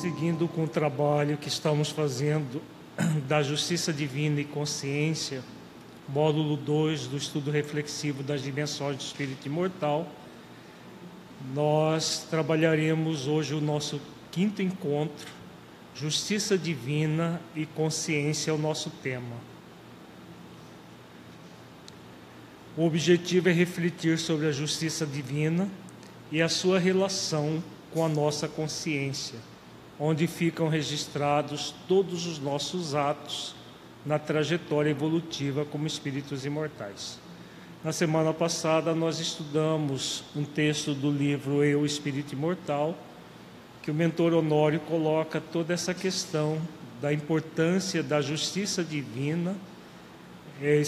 [0.00, 2.62] Prosseguindo com o trabalho que estamos fazendo
[3.28, 5.42] da Justiça Divina e Consciência,
[6.08, 10.10] módulo 2 do estudo reflexivo das dimensões do espírito imortal,
[11.54, 14.00] nós trabalharemos hoje o nosso
[14.30, 15.28] quinto encontro,
[15.94, 19.36] Justiça Divina e Consciência é o nosso tema.
[22.74, 25.68] O objetivo é refletir sobre a justiça divina
[26.32, 27.62] e a sua relação
[27.92, 29.49] com a nossa consciência,
[30.00, 33.54] onde ficam registrados todos os nossos atos
[34.04, 37.18] na trajetória evolutiva como espíritos imortais.
[37.84, 42.96] Na semana passada, nós estudamos um texto do livro Eu, Espírito Imortal,
[43.82, 46.58] que o mentor Honório coloca toda essa questão
[47.00, 49.54] da importância da justiça divina,
[50.62, 50.82] é,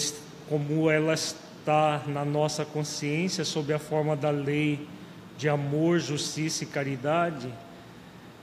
[0.49, 4.87] como ela está na nossa consciência sob a forma da lei
[5.37, 7.51] de amor, justiça e caridade,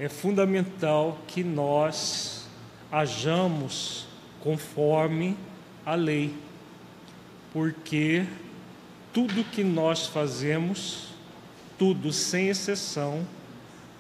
[0.00, 2.48] é fundamental que nós
[2.90, 4.07] hajamos
[4.42, 5.37] conforme
[5.84, 6.32] a lei,
[7.52, 8.24] porque
[9.12, 11.09] tudo que nós fazemos,
[11.79, 13.26] tudo sem exceção,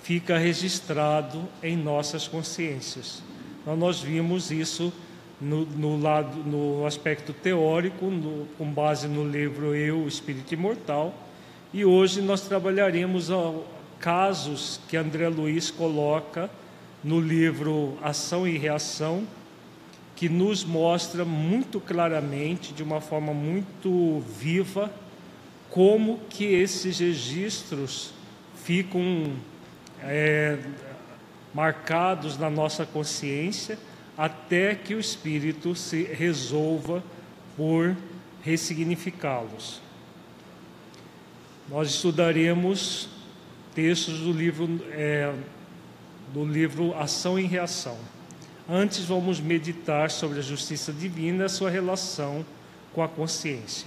[0.02, 3.22] fica registrado em nossas consciências.
[3.60, 4.90] Então, nós vimos isso
[5.38, 11.12] no, no, lado, no aspecto teórico, no, com base no livro Eu, Espírito Imortal,
[11.74, 13.30] e hoje nós trabalharemos
[14.00, 16.50] casos que André Luiz coloca
[17.04, 19.26] no livro Ação e Reação,
[20.16, 24.92] que nos mostra muito claramente, de uma forma muito viva,
[25.70, 28.12] como que esses registros
[28.64, 29.32] ficam
[30.02, 30.58] é,
[31.54, 33.78] marcados na nossa consciência
[34.16, 37.02] até que o espírito se resolva
[37.56, 37.96] por
[38.42, 39.80] ressignificá-los.
[41.68, 43.08] Nós estudaremos
[43.74, 45.32] textos do livro, é,
[46.32, 47.96] do livro Ação e Reação.
[48.68, 52.44] Antes, vamos meditar sobre a justiça divina e sua relação
[52.94, 53.86] com a consciência.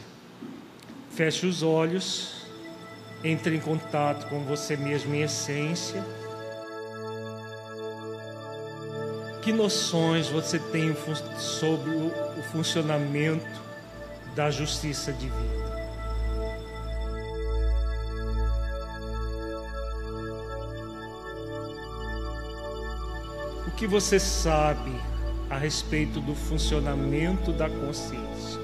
[1.12, 2.44] Feche os olhos,
[3.24, 6.04] entre em contato com você mesmo em essência.
[9.42, 10.96] Que noções você tem
[11.38, 13.62] sobre o funcionamento
[14.36, 15.63] da justiça divina?
[23.76, 24.92] Que você sabe
[25.50, 28.62] a respeito do funcionamento da consciência?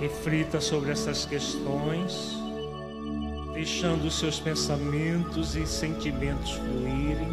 [0.00, 2.36] Reflita sobre essas questões,
[3.52, 7.28] deixando os seus pensamentos e sentimentos fluírem,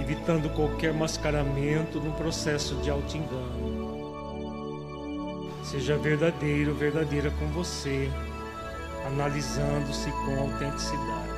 [0.00, 3.70] evitando qualquer mascaramento no processo de auto-engano.
[5.64, 8.10] Seja verdadeiro, verdadeira com você,
[9.06, 11.29] analisando-se com autenticidade.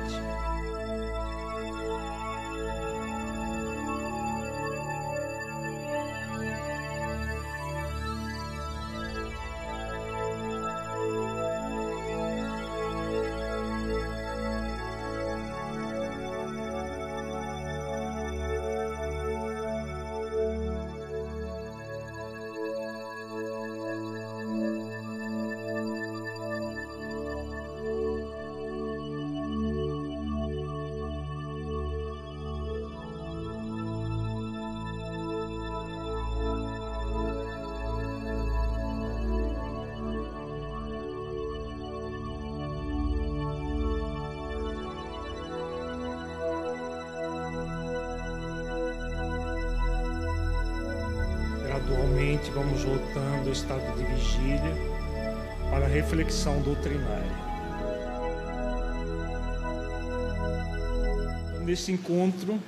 [61.93, 62.59] Encontro,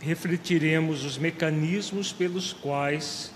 [0.00, 3.32] refletiremos os mecanismos pelos quais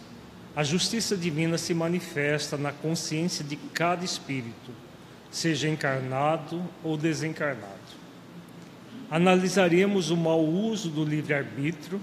[0.54, 4.70] a justiça divina se manifesta na consciência de cada espírito,
[5.31, 7.98] seja encarnado ou desencarnado.
[9.10, 12.01] Analisaremos o mau uso do livre-arbítrio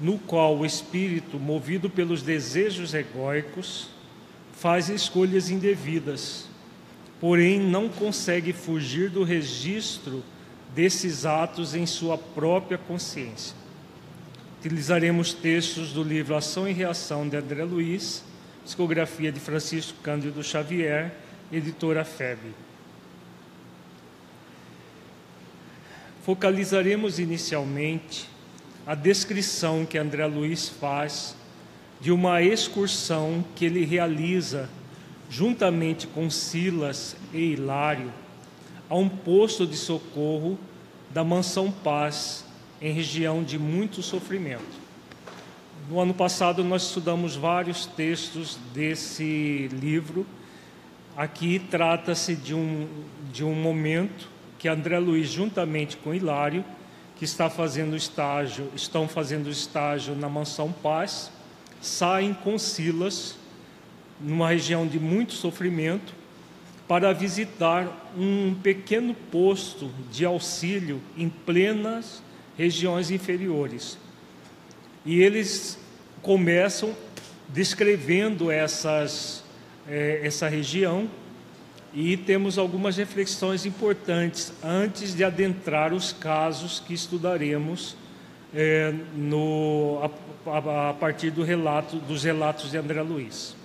[0.00, 3.88] no qual o espírito, movido pelos desejos egóicos,
[4.52, 6.48] faz escolhas indevidas,
[7.20, 10.24] porém não consegue fugir do registro
[10.74, 13.54] desses atos em sua própria consciência.
[14.60, 18.22] Utilizaremos textos do livro Ação e Reação de André Luiz,
[18.64, 21.12] psicografia de Francisco Cândido Xavier,
[21.50, 22.54] editora FEB.
[26.24, 28.28] Focalizaremos inicialmente
[28.86, 31.36] a descrição que André Luiz faz
[32.00, 34.70] de uma excursão que ele realiza
[35.28, 38.12] juntamente com Silas e Hilário
[38.92, 40.58] a um posto de socorro
[41.08, 42.44] da Mansão Paz,
[42.78, 44.82] em região de muito sofrimento.
[45.88, 50.26] No ano passado, nós estudamos vários textos desse livro.
[51.16, 52.86] Aqui trata-se de um,
[53.32, 54.28] de um momento
[54.58, 56.62] que André Luiz, juntamente com Hilário,
[57.16, 61.32] que está fazendo estágio, estão fazendo estágio na Mansão Paz,
[61.80, 63.36] saem com Silas,
[64.20, 66.20] numa região de muito sofrimento,
[66.92, 72.22] para visitar um pequeno posto de auxílio em plenas
[72.54, 73.96] regiões inferiores.
[75.02, 75.78] E eles
[76.20, 76.94] começam
[77.48, 79.42] descrevendo essas,
[79.88, 81.08] é, essa região
[81.94, 87.96] e temos algumas reflexões importantes antes de adentrar os casos que estudaremos
[88.54, 89.98] é, no,
[90.44, 93.61] a, a, partir do relato, dos relatos de André Luiz.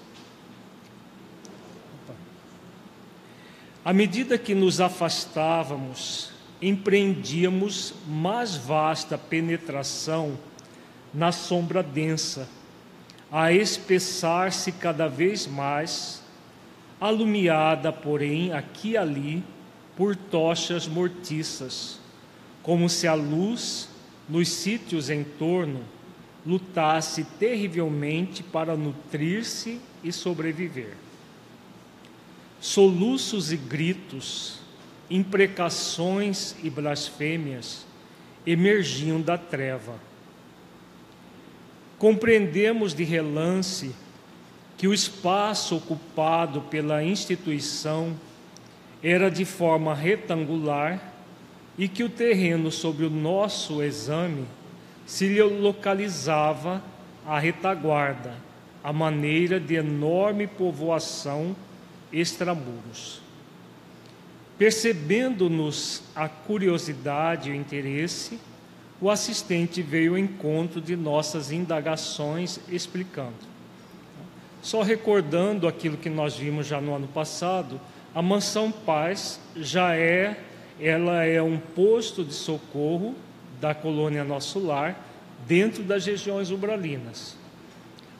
[3.88, 6.30] À medida que nos afastávamos,
[6.62, 10.38] empreendíamos mais vasta penetração
[11.14, 12.50] na sombra densa,
[13.32, 16.22] a espessar-se cada vez mais,
[17.00, 19.42] alumiada, porém, aqui e ali,
[19.96, 21.98] por tochas mortiças,
[22.62, 23.88] como se a luz
[24.28, 25.80] nos sítios em torno
[26.46, 31.07] lutasse terrivelmente para nutrir-se e sobreviver.
[32.68, 34.60] Soluços e gritos,
[35.10, 37.86] imprecações e blasfêmias
[38.46, 39.96] emergiam da treva.
[41.98, 43.96] Compreendemos de relance
[44.78, 48.14] que o espaço ocupado pela instituição
[49.02, 51.02] era de forma retangular
[51.78, 54.46] e que o terreno sobre o nosso exame
[55.06, 56.84] se localizava
[57.26, 58.36] à retaguarda,
[58.84, 61.56] a maneira de enorme povoação
[62.12, 63.22] extramuros.
[64.58, 68.40] Percebendo-nos a curiosidade e o interesse,
[69.00, 73.36] o assistente veio ao encontro de nossas indagações, explicando.
[74.62, 77.80] Só recordando aquilo que nós vimos já no ano passado,
[78.14, 80.40] a mansão Paz já é,
[80.80, 83.14] ela é um posto de socorro
[83.62, 85.00] da colônia Nosso Lar
[85.48, 87.38] dentro das regiões umbralinas.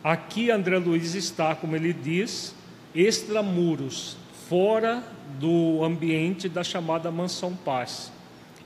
[0.04, 2.54] Aqui André Luiz está, como ele diz,
[2.94, 4.18] extramuros,
[4.50, 5.04] fora
[5.40, 8.12] do ambiente da chamada Mansão Paz,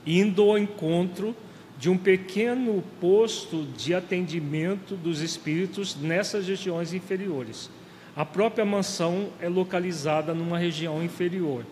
[0.06, 1.34] indo ao encontro
[1.78, 7.68] de um pequeno posto de atendimento dos espíritos nessas regiões inferiores.
[8.14, 11.64] A própria mansão é localizada numa região inferior.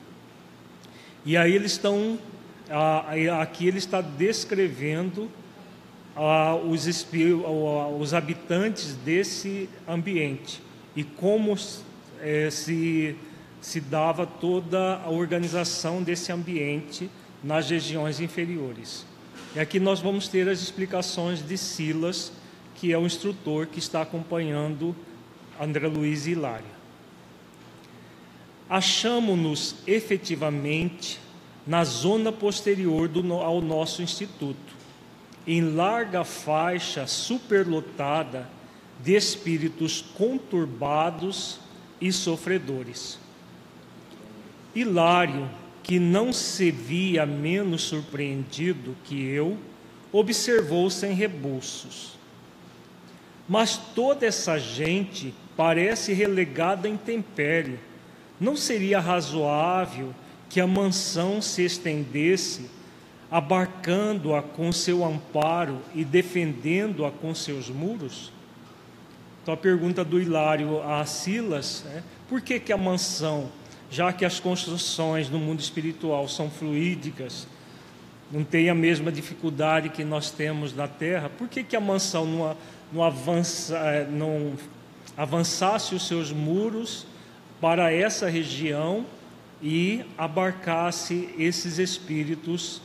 [1.25, 2.19] E aí eles estão,
[3.41, 5.31] aqui ele está descrevendo
[7.99, 10.61] os, habitantes desse ambiente
[10.96, 11.56] e como
[12.20, 13.17] é, se,
[13.61, 17.11] se dava toda a organização desse ambiente
[17.43, 19.05] nas regiões inferiores.
[19.55, 22.32] E aqui nós vamos ter as explicações de Silas,
[22.76, 24.94] que é o instrutor que está acompanhando
[25.61, 26.81] André Luiz e Hilária.
[28.69, 31.20] Achamos-nos efetivamente
[31.67, 34.75] na zona posterior do, ao nosso instituto,
[35.46, 38.49] em larga faixa superlotada
[39.02, 41.59] de espíritos conturbados
[42.00, 43.19] e sofredores.
[44.75, 45.49] Hilário,
[45.82, 49.58] que não se via menos surpreendido que eu,
[50.13, 52.13] observou sem rebuços.
[53.48, 57.79] Mas toda essa gente parece relegada em tempério.
[58.39, 60.15] Não seria razoável
[60.48, 62.70] que a mansão se estendesse,
[63.31, 68.32] abarcando-a com seu amparo e defendendo-a com seus muros?
[69.43, 73.51] Então a pergunta do Hilário a Silas é: por que, que a mansão,
[73.91, 77.47] já que as construções no mundo espiritual são fluídicas,
[78.31, 82.25] não tem a mesma dificuldade que nós temos na Terra, por que, que a mansão
[82.25, 82.56] não,
[82.93, 84.53] não, avança, é, não
[85.17, 87.06] avançasse os seus muros
[87.61, 89.05] para essa região
[89.63, 92.81] e abarcasse esses espíritos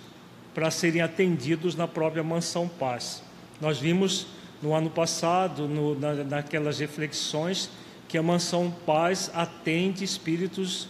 [0.54, 3.22] para serem atendidos na própria mansão paz?
[3.62, 4.28] Nós vimos
[4.66, 7.70] no ano passado, no, na, naquelas reflexões,
[8.08, 10.90] que a Mansão Paz atende espíritos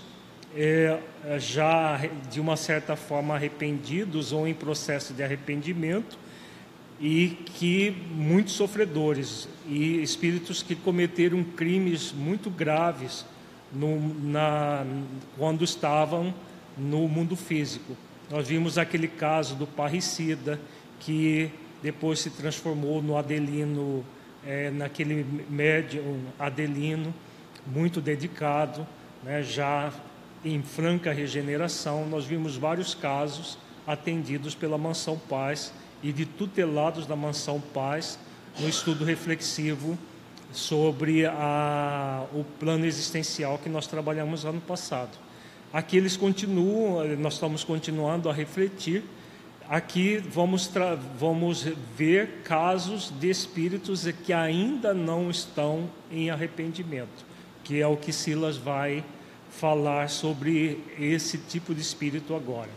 [0.55, 0.97] é,
[1.37, 1.99] já
[2.31, 6.17] de uma certa forma arrependidos ou em processo de arrependimento
[7.01, 13.25] e que muitos sofredores e espíritos que cometeram crimes muito graves
[13.73, 14.85] no, na,
[15.37, 16.33] quando estavam
[16.77, 17.97] no mundo físico.
[18.31, 20.61] Nós vimos aquele caso do parricida
[21.01, 21.51] que
[21.85, 24.03] depois se transformou no Adelino,
[24.43, 27.13] é, naquele médium Adelino,
[27.63, 28.87] muito dedicado,
[29.23, 29.93] né, já
[30.43, 37.15] em franca regeneração, nós vimos vários casos atendidos pela Mansão Paz e de tutelados da
[37.15, 38.17] Mansão Paz
[38.59, 39.95] no estudo reflexivo
[40.51, 45.15] sobre a, o plano existencial que nós trabalhamos ano passado.
[45.71, 49.03] Aqui eles continuam, nós estamos continuando a refletir.
[49.67, 50.69] Aqui vamos,
[51.17, 51.63] vamos
[51.97, 57.25] ver casos de espíritos que ainda não estão em arrependimento,
[57.63, 59.03] que é o que Silas vai
[59.49, 62.69] falar sobre esse tipo de espírito agora.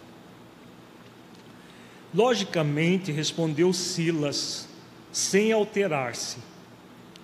[2.14, 4.66] Logicamente, respondeu Silas,
[5.12, 6.38] sem alterar-se: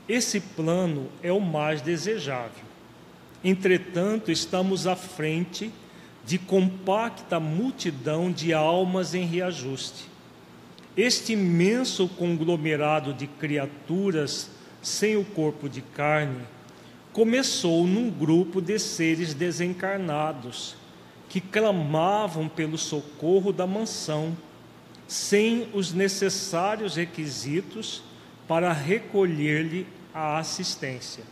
[0.06, 2.64] esse plano é o mais desejável.
[3.42, 5.72] Entretanto, estamos à frente
[6.26, 10.08] de compacta multidão de almas em reajuste.
[10.96, 14.50] Este imenso conglomerado de criaturas
[14.80, 16.42] sem o corpo de carne
[17.12, 20.76] começou num grupo de seres desencarnados
[21.28, 24.36] que clamavam pelo socorro da mansão,
[25.08, 28.02] sem os necessários requisitos
[28.46, 31.24] para recolher-lhe a assistência.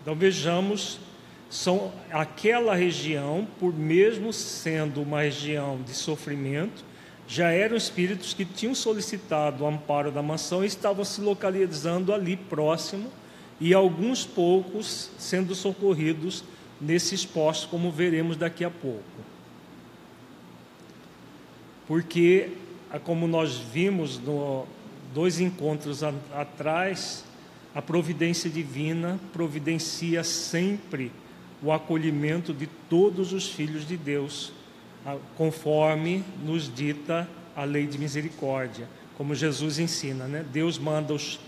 [0.00, 1.00] Então vejamos,
[1.48, 6.84] são aquela região, por mesmo sendo uma região de sofrimento,
[7.28, 12.36] já eram espíritos que tinham solicitado o amparo da mansão e estavam se localizando ali
[12.36, 13.10] próximo
[13.60, 16.44] e alguns poucos sendo socorridos
[16.80, 19.02] nesses postos, como veremos daqui a pouco.
[21.88, 22.50] Porque,
[23.04, 24.66] como nós vimos no
[25.14, 27.24] dois encontros a, atrás,
[27.74, 31.10] a providência divina providencia sempre
[31.66, 34.52] o acolhimento de todos os filhos de Deus,
[35.36, 40.44] conforme nos dita a lei de misericórdia, como Jesus ensina, né?
[40.52, 41.38] Deus manda os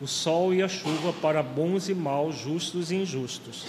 [0.00, 3.66] o sol e a chuva para bons e maus, justos e injustos.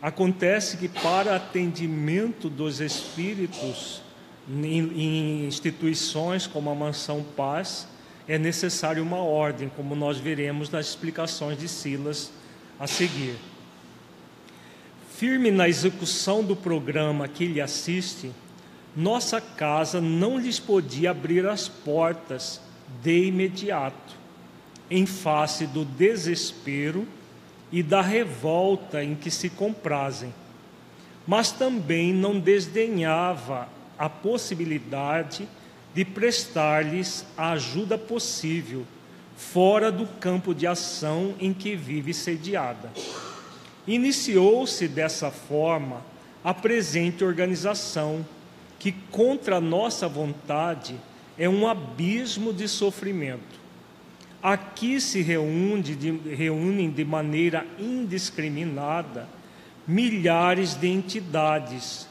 [0.00, 4.00] Acontece que, para atendimento dos espíritos
[4.48, 7.88] em, instituições como a Mansão Paz,
[8.28, 12.30] é necessário uma ordem, como nós veremos nas explicações de Silas
[12.78, 13.36] a seguir.
[15.16, 18.32] Firme na execução do programa que lhe assiste,
[18.96, 22.60] nossa casa não lhes podia abrir as portas
[23.00, 24.16] de imediato
[24.90, 27.06] em face do desespero
[27.70, 30.34] e da revolta em que se comprazem,
[31.24, 35.48] mas também não desdenhava a possibilidade
[35.94, 38.84] de prestar-lhes a ajuda possível
[39.36, 42.90] fora do campo de ação em que vive sediada.
[43.86, 46.02] Iniciou-se dessa forma
[46.42, 48.24] a presente organização,
[48.78, 50.96] que contra nossa vontade
[51.38, 53.64] é um abismo de sofrimento
[54.44, 59.26] Aqui se reúne de, reúnem de maneira indiscriminada
[59.86, 62.06] milhares de entidades,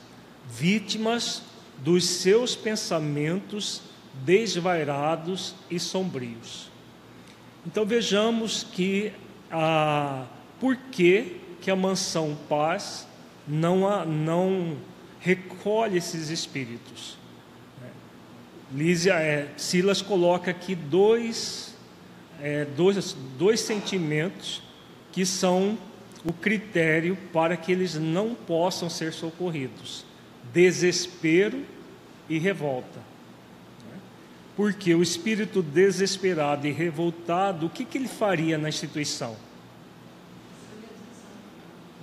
[0.50, 1.44] vítimas
[1.78, 3.84] dos seus pensamentos
[4.26, 6.72] desvairados e sombrios.
[7.68, 9.12] Então vejamos que
[9.52, 10.26] a
[10.60, 13.08] por que, que a mansão paz
[13.48, 14.76] não, a, não
[15.20, 17.18] recolhe esses espíritos.
[18.74, 21.74] Lísia, é, Silas coloca aqui dois
[22.42, 24.62] é, dois, dois sentimentos
[25.14, 25.78] que são
[26.26, 30.06] o critério para que eles não possam ser socorridos:
[30.54, 31.64] desespero
[32.28, 33.00] e revolta.
[34.56, 39.36] Porque o espírito desesperado e revoltado, o que, que ele faria na instituição?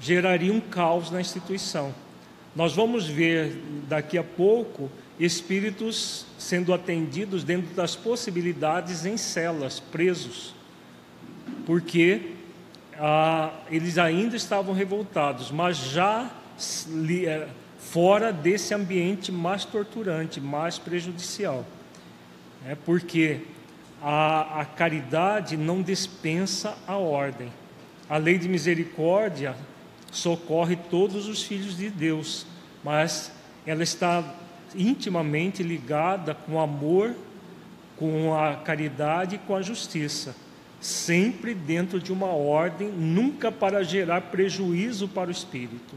[0.01, 1.95] Geraria um caos na instituição.
[2.57, 10.55] Nós vamos ver daqui a pouco espíritos sendo atendidos dentro das possibilidades em celas, presos,
[11.67, 12.33] porque
[12.99, 16.31] ah, eles ainda estavam revoltados, mas já
[17.27, 21.65] eh, fora desse ambiente mais torturante, mais prejudicial.
[22.67, 23.41] É porque
[24.03, 27.53] a, a caridade não dispensa a ordem.
[28.09, 29.55] A lei de misericórdia
[30.11, 32.47] socorre todos os filhos de Deus,
[32.83, 33.31] mas
[33.67, 34.25] ela está
[34.75, 37.15] intimamente ligada com o amor,
[37.97, 40.35] com a caridade e com a justiça,
[40.81, 45.95] sempre dentro de uma ordem, nunca para gerar prejuízo para o espírito.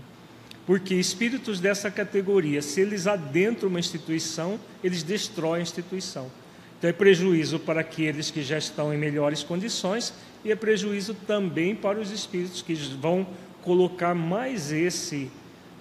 [0.66, 6.32] Porque espíritos dessa categoria, se eles adentram uma instituição, eles destroem a instituição.
[6.78, 11.74] Então é prejuízo para aqueles que já estão em melhores condições e é prejuízo também
[11.74, 13.26] para os espíritos que vão
[13.64, 15.32] colocar mais esse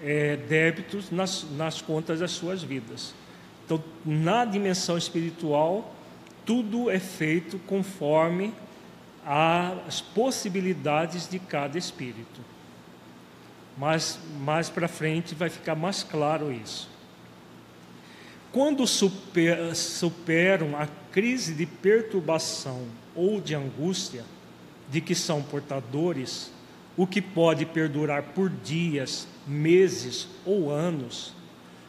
[0.03, 3.15] é, débitos nas, nas contas das suas vidas.
[3.65, 5.95] Então, na dimensão espiritual,
[6.45, 8.53] tudo é feito conforme
[9.25, 12.41] as possibilidades de cada espírito.
[13.79, 16.91] Mas mais para frente vai ficar mais claro isso.
[18.51, 24.25] Quando super, superam a crise de perturbação ou de angústia
[24.91, 26.52] de que são portadores,
[26.97, 31.33] o que pode perdurar por dias, meses ou anos,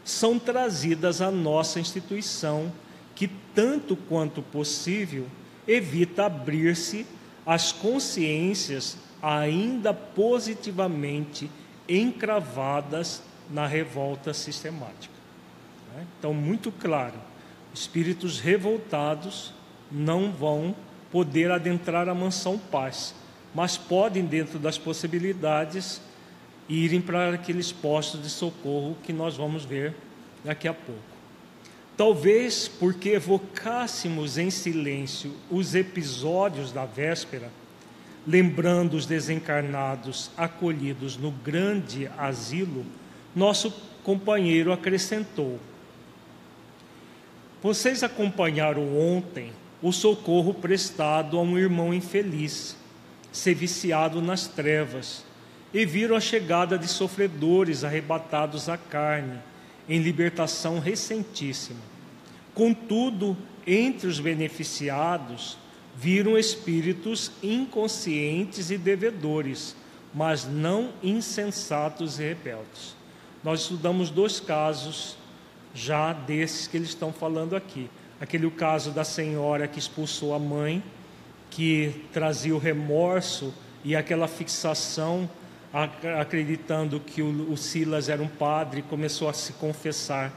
[0.03, 2.71] são trazidas à nossa instituição,
[3.15, 5.27] que, tanto quanto possível,
[5.67, 7.05] evita abrir-se
[7.45, 11.49] às consciências ainda positivamente
[11.87, 15.13] encravadas na revolta sistemática.
[15.93, 16.05] Né?
[16.19, 17.15] Então, muito claro:
[17.73, 19.53] espíritos revoltados
[19.91, 20.75] não vão
[21.11, 23.13] poder adentrar a mansão paz,
[23.53, 26.01] mas podem, dentro das possibilidades,
[26.67, 29.93] irem para aqueles postos de socorro que nós vamos ver
[30.43, 31.01] daqui a pouco.
[31.95, 37.51] Talvez porque evocássemos em silêncio os episódios da véspera,
[38.25, 42.85] lembrando os desencarnados acolhidos no grande asilo,
[43.35, 43.71] nosso
[44.03, 45.59] companheiro acrescentou:
[47.61, 52.75] Vocês acompanharam ontem o socorro prestado a um irmão infeliz,
[53.33, 55.25] ser viciado nas trevas
[55.73, 59.39] e viram a chegada de sofredores arrebatados à carne,
[59.89, 61.79] em libertação recentíssima.
[62.53, 63.35] Contudo,
[63.65, 65.57] entre os beneficiados,
[65.95, 69.75] viram espíritos inconscientes e devedores,
[70.13, 72.95] mas não insensatos e rebeldes.
[73.43, 75.17] Nós estudamos dois casos
[75.73, 77.89] já desses que eles estão falando aqui.
[78.21, 80.83] Aquele caso da senhora que expulsou a mãe,
[81.55, 85.29] que trazia o remorso e aquela fixação
[86.19, 90.31] acreditando que o, Silas era um padre, começou a se confessar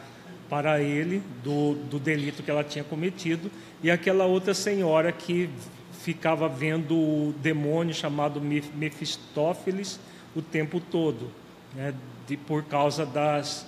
[0.48, 3.50] para ele do, do delito que ela tinha cometido,
[3.82, 5.50] e aquela outra senhora que
[6.02, 10.00] ficava vendo o demônio chamado Mefistófeles
[10.34, 11.30] o tempo todo,
[11.74, 11.92] né,
[12.26, 13.66] de, por causa das,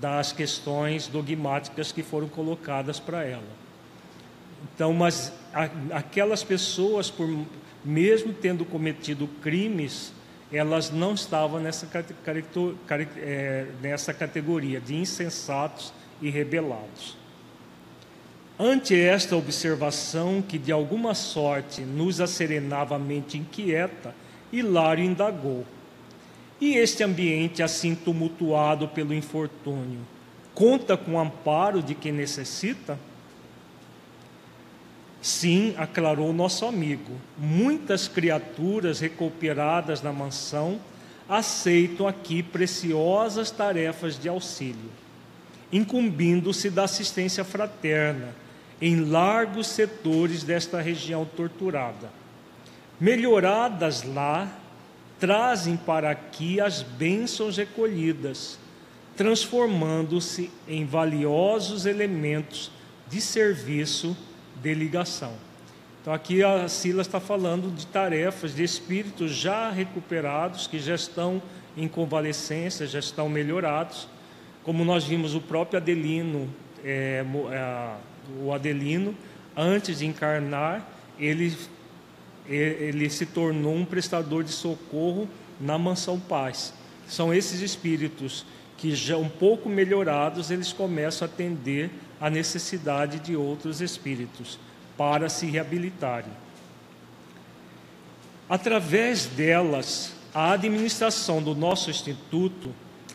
[0.00, 3.66] das questões dogmáticas que foram colocadas para ela.
[4.74, 5.32] Então, mas
[5.92, 7.28] aquelas pessoas, por,
[7.84, 10.12] mesmo tendo cometido crimes,
[10.52, 11.88] elas não estavam nessa,
[13.16, 17.16] é, nessa categoria de insensatos e rebelados.
[18.58, 24.14] Ante esta observação, que de alguma sorte nos acerenava a mente inquieta,
[24.52, 25.66] Hilário indagou:
[26.60, 30.00] E este ambiente assim tumultuado pelo infortúnio,
[30.54, 32.98] conta com o amparo de quem necessita?
[35.26, 40.80] Sim, aclarou nosso amigo, muitas criaturas recuperadas na mansão
[41.28, 44.88] aceitam aqui preciosas tarefas de auxílio,
[45.72, 48.36] incumbindo-se da assistência fraterna
[48.80, 52.08] em largos setores desta região torturada.
[53.00, 54.48] Melhoradas lá,
[55.18, 58.60] trazem para aqui as bênçãos recolhidas,
[59.16, 62.70] transformando-se em valiosos elementos
[63.08, 64.16] de serviço
[64.62, 65.32] de ligação.
[66.00, 71.42] Então aqui a Silas está falando de tarefas de espíritos já recuperados, que já estão
[71.76, 74.08] em convalescência, já estão melhorados.
[74.62, 76.48] Como nós vimos o próprio Adelino,
[76.84, 77.94] é, é,
[78.40, 79.16] o Adelino,
[79.56, 80.88] antes de encarnar,
[81.18, 81.56] ele,
[82.48, 85.28] ele se tornou um prestador de socorro
[85.60, 86.72] na Mansão Paz.
[87.08, 91.90] São esses espíritos que já um pouco melhorados, eles começam a atender
[92.20, 94.58] a necessidade de outros espíritos
[94.96, 96.32] para se reabilitarem.
[98.48, 102.74] Através delas, a administração do nosso instituto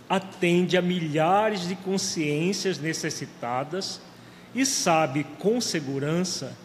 [0.10, 4.02] atende a milhares de consciências necessitadas
[4.54, 6.56] e sabe com segurança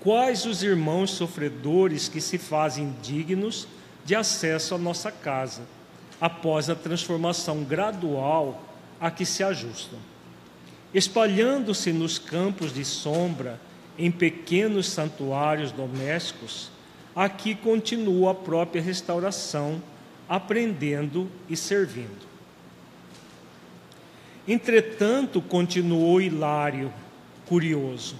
[0.00, 3.68] quais os irmãos sofredores que se fazem dignos
[4.04, 5.62] de acesso à nossa casa,
[6.20, 8.62] após a transformação gradual
[9.00, 9.98] a que se ajustam
[10.94, 13.60] espalhando-se nos campos de sombra,
[13.98, 16.70] em pequenos santuários domésticos,
[17.14, 19.82] aqui continua a própria restauração,
[20.28, 22.24] aprendendo e servindo.
[24.46, 26.92] Entretanto, continuou Hilário,
[27.46, 28.16] curioso,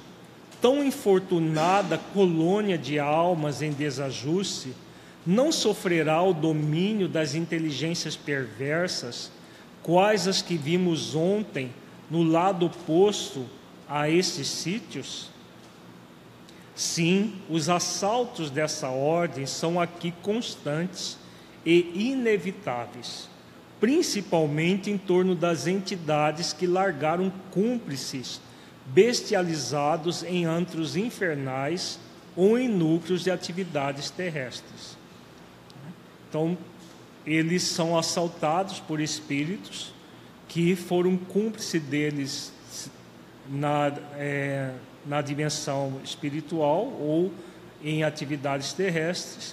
[0.61, 4.75] tão infortunada colônia de almas em desajuste,
[5.27, 9.31] não sofrerá o domínio das inteligências perversas,
[9.83, 11.71] quais as que vimos ontem
[12.11, 13.47] no lado oposto
[13.88, 15.31] a esses sítios?
[16.75, 21.17] Sim, os assaltos dessa ordem são aqui constantes
[21.64, 23.29] e inevitáveis,
[23.81, 28.40] principalmente em torno das entidades que largaram cúmplices
[28.87, 31.99] bestializados em antros infernais
[32.37, 34.99] ou em núcleos de atividades terrestres.
[36.29, 36.59] Então,
[37.25, 39.94] eles são assaltados por espíritos
[40.55, 42.53] que foram cúmplices deles
[43.51, 44.71] na, é,
[45.05, 47.33] na dimensão espiritual ou
[47.83, 49.53] em atividades terrestres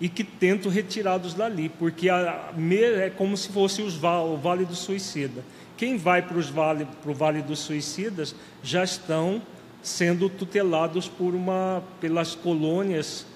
[0.00, 4.74] e que tentam retirá-los dali, porque a, é como se fosse os, o Vale do
[4.74, 5.44] Suicida.
[5.76, 9.42] Quem vai para, vale, para o Vale dos Suicidas já estão
[9.82, 13.26] sendo tutelados por uma, pelas colônias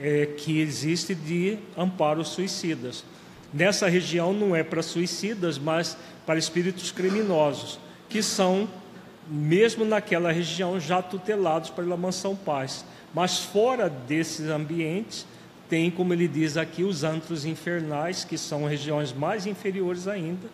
[0.00, 3.04] é, que existem de amparo suicidas.
[3.52, 8.68] Nessa região não é para suicidas, mas para espíritos criminosos, que são,
[9.28, 12.84] mesmo naquela região, já tutelados pela Mansão Paz.
[13.12, 15.26] Mas fora desses ambientes,
[15.68, 20.48] tem, como ele diz aqui, os antros infernais, que são regiões mais inferiores ainda,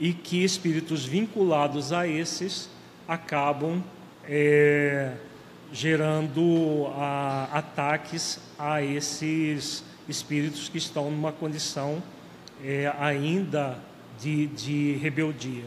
[0.00, 2.70] e que espíritos vinculados a esses
[3.06, 3.82] acabam
[4.24, 5.12] é,
[5.72, 12.02] gerando a, ataques a esses espíritos que estão numa condição
[12.64, 13.78] é, ainda
[14.20, 15.64] de, de rebeldia.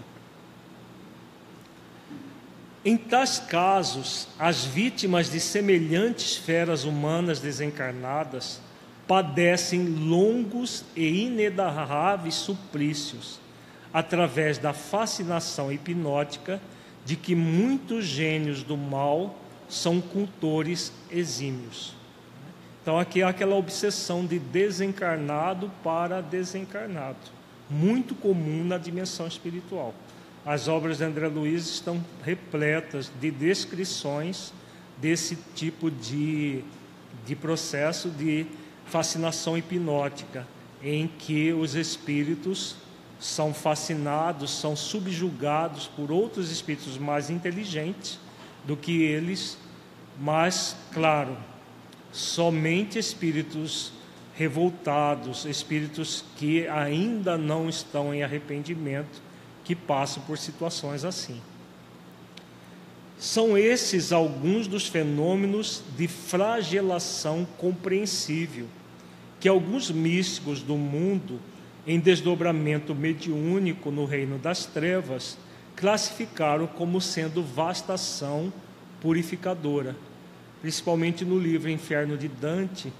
[2.84, 8.60] Em tais casos, as vítimas de semelhantes feras humanas desencarnadas
[9.08, 13.40] padecem longos e inenarráveis suplícios
[13.94, 16.62] através da fascinação hipnótica
[17.06, 22.01] de que muitos gênios do mal são cultores exímios.
[22.82, 27.20] Então, aqui é aquela obsessão de desencarnado para desencarnado,
[27.70, 29.94] muito comum na dimensão espiritual.
[30.44, 34.52] As obras de André Luiz estão repletas de descrições
[34.98, 36.64] desse tipo de,
[37.24, 38.48] de processo de
[38.88, 40.48] fascinação hipnótica,
[40.82, 42.76] em que os espíritos
[43.20, 48.18] são fascinados, são subjugados por outros espíritos mais inteligentes
[48.66, 49.56] do que eles,
[50.20, 51.38] mas, claro,
[52.12, 53.94] somente espíritos
[54.36, 59.22] revoltados, espíritos que ainda não estão em arrependimento,
[59.64, 61.42] que passam por situações assim.
[63.18, 68.68] São esses alguns dos fenômenos de flagelação compreensível
[69.40, 71.40] que alguns místicos do mundo,
[71.86, 75.38] em desdobramento mediúnico no reino das trevas,
[75.76, 78.52] classificaram como sendo vastação
[79.00, 79.96] purificadora
[80.62, 82.94] principalmente no livro Inferno de Dante,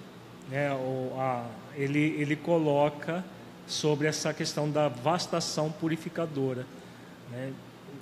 [0.50, 0.70] né,
[1.18, 1.46] a,
[1.76, 3.24] ele, ele coloca
[3.68, 6.66] sobre essa questão da vastação purificadora.
[7.32, 7.54] Né?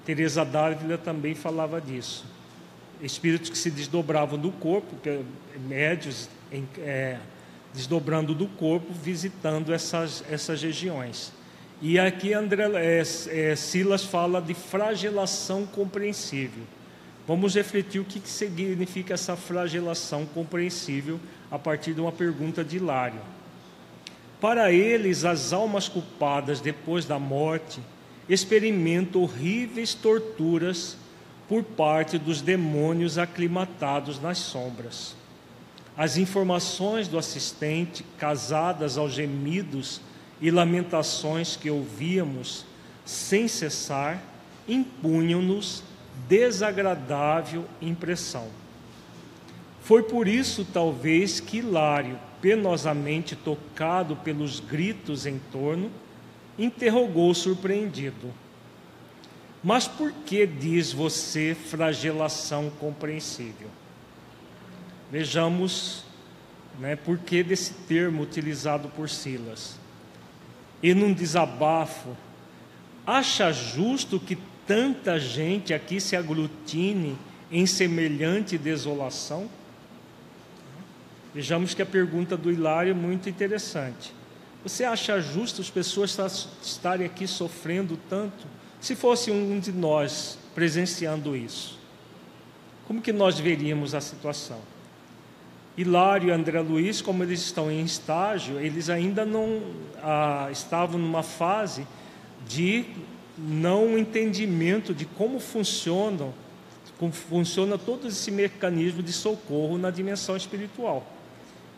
[0.05, 2.25] Teresa d'Ávila também falava disso.
[3.01, 5.21] Espíritos que se desdobravam do corpo, é
[5.67, 7.17] médios em, é,
[7.73, 11.31] desdobrando do corpo, visitando essas, essas regiões.
[11.81, 16.63] E aqui André, é, é, Silas fala de flagelação compreensível.
[17.29, 21.19] Vamos refletir o que significa essa flagelação compreensível
[21.51, 23.21] a partir de uma pergunta de Hilário.
[24.41, 27.79] Para eles, as almas culpadas depois da morte
[28.27, 30.97] experimentam horríveis torturas
[31.47, 35.15] por parte dos demônios aclimatados nas sombras.
[35.95, 40.01] As informações do assistente, casadas aos gemidos
[40.41, 42.65] e lamentações que ouvíamos
[43.05, 44.19] sem cessar,
[44.67, 45.83] impunham-nos
[46.27, 48.47] desagradável impressão.
[49.81, 55.89] Foi por isso, talvez, que Hilário, penosamente tocado pelos gritos em torno,
[56.57, 58.33] interrogou surpreendido:
[59.63, 63.69] Mas por que diz você flagelação compreensível?
[65.11, 66.03] Vejamos
[66.79, 69.79] né, por que desse termo utilizado por Silas.
[70.81, 72.15] E num desabafo,
[73.05, 74.37] acha justo que
[74.69, 77.17] tanta gente aqui se aglutine
[77.51, 79.49] em semelhante desolação?
[81.33, 84.13] Vejamos que a pergunta do Hilário é muito interessante.
[84.61, 88.45] Você acha justo as pessoas estarem aqui sofrendo tanto?
[88.79, 91.79] Se fosse um de nós presenciando isso,
[92.87, 94.59] como que nós veríamos a situação?
[95.75, 99.63] Hilário e André Luiz, como eles estão em estágio, eles ainda não
[100.03, 101.87] ah, estavam numa fase
[102.47, 102.85] de
[103.47, 105.39] não entendimento de como
[106.97, 111.07] como funciona todo esse mecanismo de socorro na dimensão espiritual.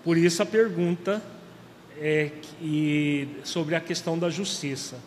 [0.03, 1.21] Por isso a pergunta
[1.99, 2.31] é
[3.43, 4.97] sobre a questão da justiça.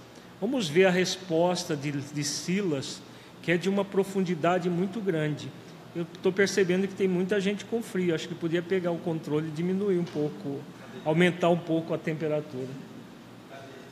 [0.41, 3.03] Vamos ver a resposta de, de Silas,
[3.43, 5.51] que é de uma profundidade muito grande.
[5.97, 8.15] Eu estou percebendo que tem muita gente com frio.
[8.15, 10.61] Acho que podia pegar o controle e diminuir um pouco,
[11.05, 12.69] aumentar um pouco a temperatura.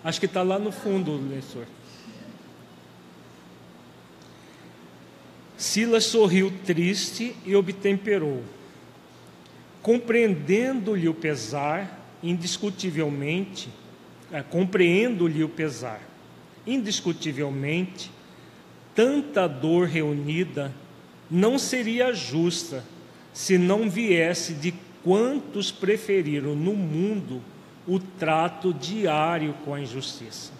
[0.05, 1.65] Acho que está lá no fundo, leitor.
[5.57, 8.43] Silas sorriu triste e obtemperou.
[9.81, 13.69] Compreendendo-lhe o pesar, indiscutivelmente,
[14.31, 16.01] é, compreendo-lhe o pesar.
[16.67, 18.11] Indiscutivelmente,
[18.95, 20.73] tanta dor reunida
[21.31, 22.85] não seria justa
[23.33, 27.43] se não viesse de quantos preferiram no mundo
[27.87, 30.53] o trato diário com a injustiça.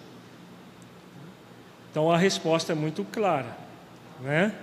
[1.89, 3.55] Então a resposta é muito clara,
[4.21, 4.53] né?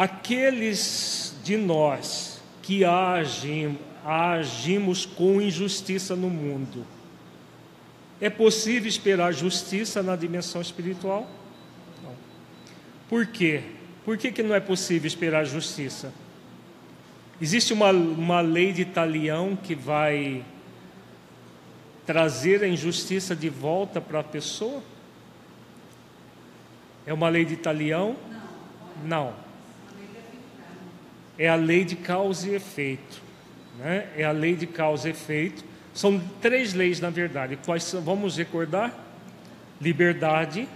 [0.00, 6.86] Aqueles de nós que agem, agimos com injustiça no mundo,
[8.18, 11.28] é possível esperar justiça na dimensão espiritual?
[12.02, 12.14] Não.
[13.10, 13.62] Por quê?
[14.02, 16.14] Por que, que não é possível esperar justiça?
[17.38, 20.42] Existe uma, uma lei de talião que vai
[22.06, 24.82] trazer a injustiça de volta para a pessoa?
[27.04, 28.16] É uma lei de talião?
[29.04, 29.49] Não.
[31.40, 33.22] É a lei de causa e efeito.
[33.78, 34.06] Né?
[34.14, 35.64] É a lei de causa e efeito.
[35.94, 37.58] São três leis, na verdade.
[37.64, 38.02] Quais são?
[38.02, 38.92] Vamos recordar?
[39.80, 40.68] Liberdade.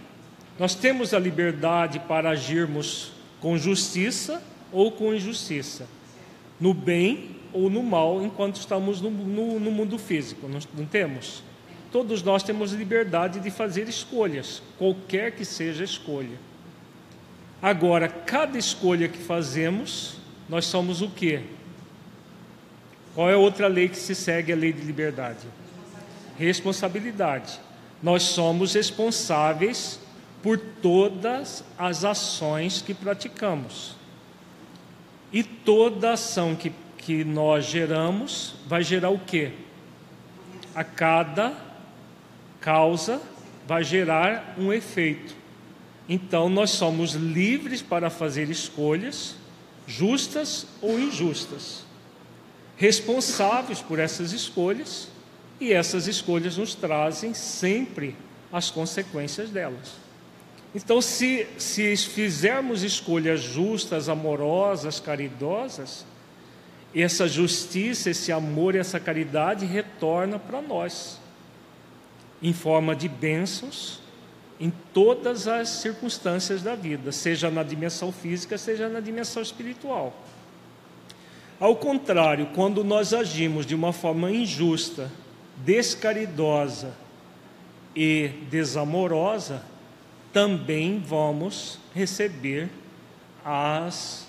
[0.58, 5.86] Nós temos a liberdade para agirmos com justiça ou com injustiça,
[6.58, 10.48] no bem ou no mal, enquanto estamos no, no, no mundo físico.
[10.48, 11.42] Não, não temos?
[11.92, 16.38] Todos nós temos liberdade de fazer escolhas, qualquer que seja a escolha.
[17.60, 21.42] Agora, cada escolha que fazemos, nós somos o quê?
[23.14, 25.46] Qual é outra lei que se segue a lei de liberdade?
[26.36, 27.60] Responsabilidade.
[28.02, 30.00] Nós somos responsáveis
[30.42, 33.96] por todas as ações que praticamos.
[35.32, 39.52] E toda ação que, que nós geramos vai gerar o quê?
[40.74, 41.54] A cada
[42.60, 43.22] causa
[43.66, 45.34] vai gerar um efeito.
[46.08, 49.36] Então nós somos livres para fazer escolhas
[49.86, 51.84] justas ou injustas
[52.76, 55.08] responsáveis por essas escolhas
[55.60, 58.16] e essas escolhas nos trazem sempre
[58.52, 59.92] as consequências delas.
[60.74, 66.04] Então, se, se fizermos escolhas justas, amorosas, caridosas,
[66.94, 71.20] essa justiça, esse amor essa caridade retorna para nós
[72.42, 74.00] em forma de bênçãos
[74.58, 80.14] em todas as circunstâncias da vida, seja na dimensão física, seja na dimensão espiritual.
[81.58, 85.10] Ao contrário, quando nós agimos de uma forma injusta,
[85.56, 86.92] descaridosa
[87.94, 89.62] e desamorosa,
[90.32, 92.68] também vamos receber
[93.44, 94.26] as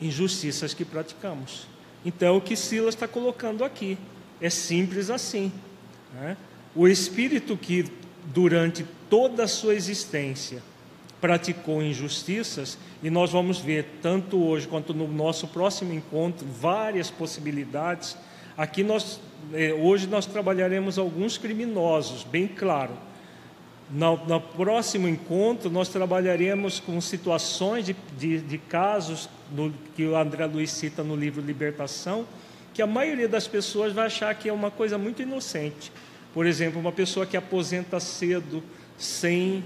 [0.00, 1.66] injustiças que praticamos.
[2.04, 3.98] Então, é o que Silas está colocando aqui
[4.42, 5.52] é simples assim.
[6.12, 6.36] Né?
[6.74, 7.84] O espírito que
[8.26, 10.62] durante toda a sua existência
[11.22, 18.16] praticou injustiças, e nós vamos ver, tanto hoje quanto no nosso próximo encontro, várias possibilidades.
[18.56, 19.20] Aqui nós,
[19.52, 22.94] eh, hoje nós trabalharemos alguns criminosos, bem claro.
[23.88, 30.16] No, no próximo encontro, nós trabalharemos com situações de, de, de casos no, que o
[30.16, 32.26] André Luiz cita no livro Libertação,
[32.74, 35.92] que a maioria das pessoas vai achar que é uma coisa muito inocente.
[36.32, 38.62] Por exemplo, uma pessoa que aposenta cedo,
[38.96, 39.64] sem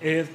[0.00, 0.26] é,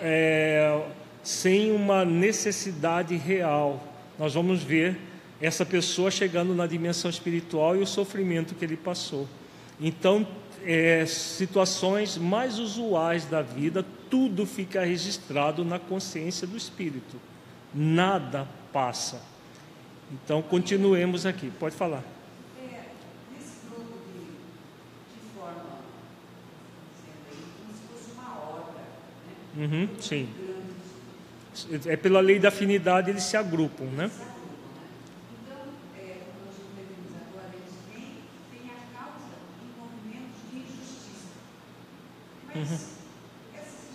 [0.00, 0.82] é,
[1.22, 3.82] sem uma necessidade real.
[4.18, 4.98] Nós vamos ver
[5.40, 9.26] essa pessoa chegando na dimensão espiritual e o sofrimento que ele passou.
[9.80, 10.26] Então,
[10.64, 17.16] é, situações mais usuais da vida, tudo fica registrado na consciência do espírito.
[17.74, 19.20] Nada passa.
[20.12, 21.50] Então, continuemos aqui.
[21.58, 22.13] Pode falar.
[29.56, 30.28] Uhum, sim.
[31.86, 34.10] É pela lei da afinidade eles se agrupam, né?
[42.54, 42.62] Uhum.
[42.62, 42.84] esses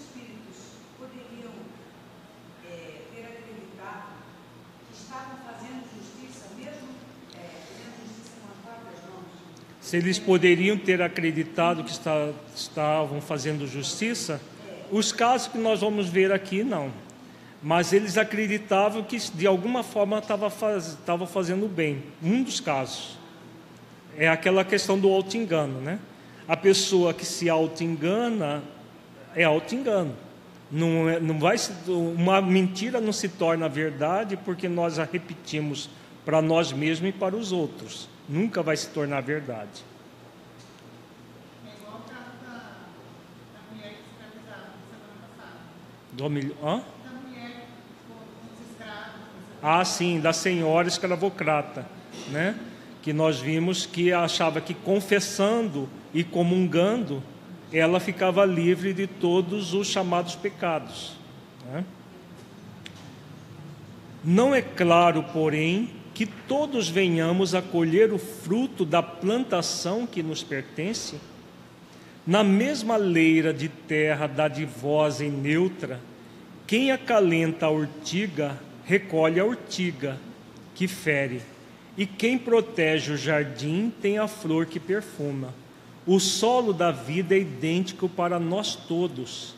[0.01, 0.57] espíritos
[0.97, 1.51] poderiam
[2.69, 4.11] é, ter acreditado
[4.91, 6.89] que estavam fazendo justiça, mesmo
[7.35, 9.25] é, fazendo justiça com as próprias mãos?
[9.81, 14.41] Se eles poderiam ter acreditado que está, estavam fazendo justiça,
[14.91, 16.91] os casos que nós vamos ver aqui, não.
[17.61, 20.97] Mas eles acreditavam que de alguma forma estava faz,
[21.27, 22.03] fazendo bem.
[22.23, 23.17] Um dos casos.
[24.17, 25.99] É aquela questão do auto-engano, né?
[26.47, 28.63] A pessoa que se auto-engana
[29.35, 30.15] é auto-engano.
[30.71, 35.89] Não, é, não vai, uma mentira não se torna verdade porque nós a repetimos
[36.23, 38.07] para nós mesmos e para os outros.
[38.27, 39.83] Nunca vai se tornar verdade.
[46.13, 46.81] Do milho, hã?
[49.61, 51.85] Ah, sim, da senhora escravocrata,
[52.29, 52.55] né?
[53.01, 57.21] Que nós vimos que achava que confessando e comungando,
[57.71, 61.13] ela ficava livre de todos os chamados pecados.
[61.65, 61.83] Né?
[64.23, 70.43] Não é claro, porém, que todos venhamos a colher o fruto da plantação que nos
[70.43, 71.19] pertence?
[72.29, 75.99] Na mesma leira de terra dadivosa e neutra,
[76.67, 80.15] quem acalenta a urtiga, recolhe a urtiga,
[80.75, 81.41] que fere,
[81.97, 85.55] e quem protege o jardim tem a flor que perfuma.
[86.05, 89.55] O solo da vida é idêntico para nós todos.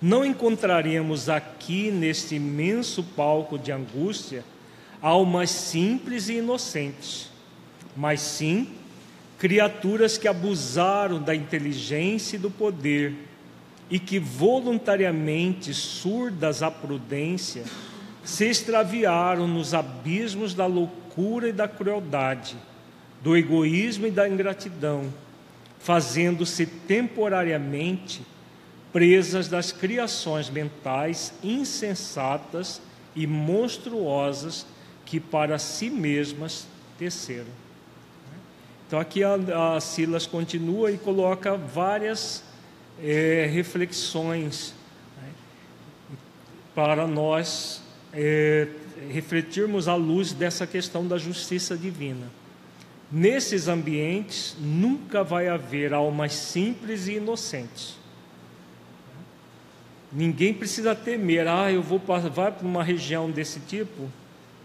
[0.00, 4.44] Não encontraremos aqui, neste imenso palco de angústia,
[5.00, 7.32] almas simples e inocentes,
[7.96, 8.68] mas sim
[9.42, 13.12] criaturas que abusaram da inteligência e do poder
[13.90, 17.64] e que voluntariamente, surdas à prudência,
[18.22, 22.54] se extraviaram nos abismos da loucura e da crueldade,
[23.20, 25.12] do egoísmo e da ingratidão,
[25.80, 28.22] fazendo-se temporariamente
[28.92, 32.80] presas das criações mentais insensatas
[33.16, 34.64] e monstruosas
[35.04, 36.64] que para si mesmas
[36.96, 37.61] teceram.
[38.92, 42.44] Então aqui a, a Silas continua e coloca várias
[43.02, 44.74] é, reflexões
[45.16, 45.30] né,
[46.74, 48.68] para nós é,
[49.10, 52.26] refletirmos à luz dessa questão da justiça divina.
[53.10, 57.96] Nesses ambientes nunca vai haver almas simples e inocentes.
[60.12, 64.10] Ninguém precisa temer, ah, eu vou vai para uma região desse tipo,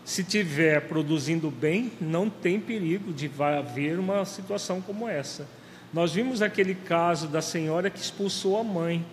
[0.07, 5.45] se tiver produzindo bem, não tem perigo de haver uma situação como essa.
[5.93, 9.05] Nós vimos aquele caso da senhora que expulsou a mãe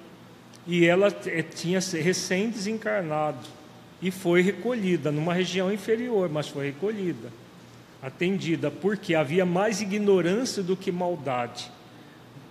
[0.65, 3.45] e ela eh, tinha recém desencarnado
[4.01, 7.33] e foi recolhida numa região inferior, mas foi recolhida,
[8.01, 11.73] atendida, porque havia mais ignorância do que maldade,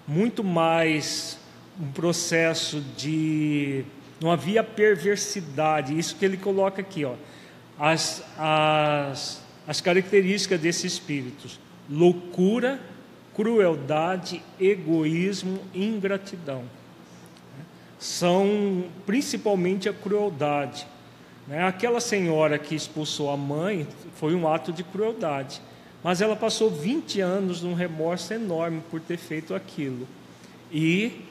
[0.06, 1.40] muito mais
[1.80, 3.86] um processo de
[4.20, 7.16] não havia perversidade, isso que ele coloca aqui, ó
[7.80, 11.60] as, as, as características desses espíritos:
[11.90, 12.80] loucura,
[13.36, 16.64] crueldade, egoísmo, ingratidão.
[18.00, 20.86] São principalmente a crueldade.
[21.48, 21.64] Né?
[21.64, 25.62] Aquela senhora que expulsou a mãe foi um ato de crueldade,
[26.04, 30.08] mas ela passou 20 anos num remorso enorme por ter feito aquilo.
[30.72, 31.22] E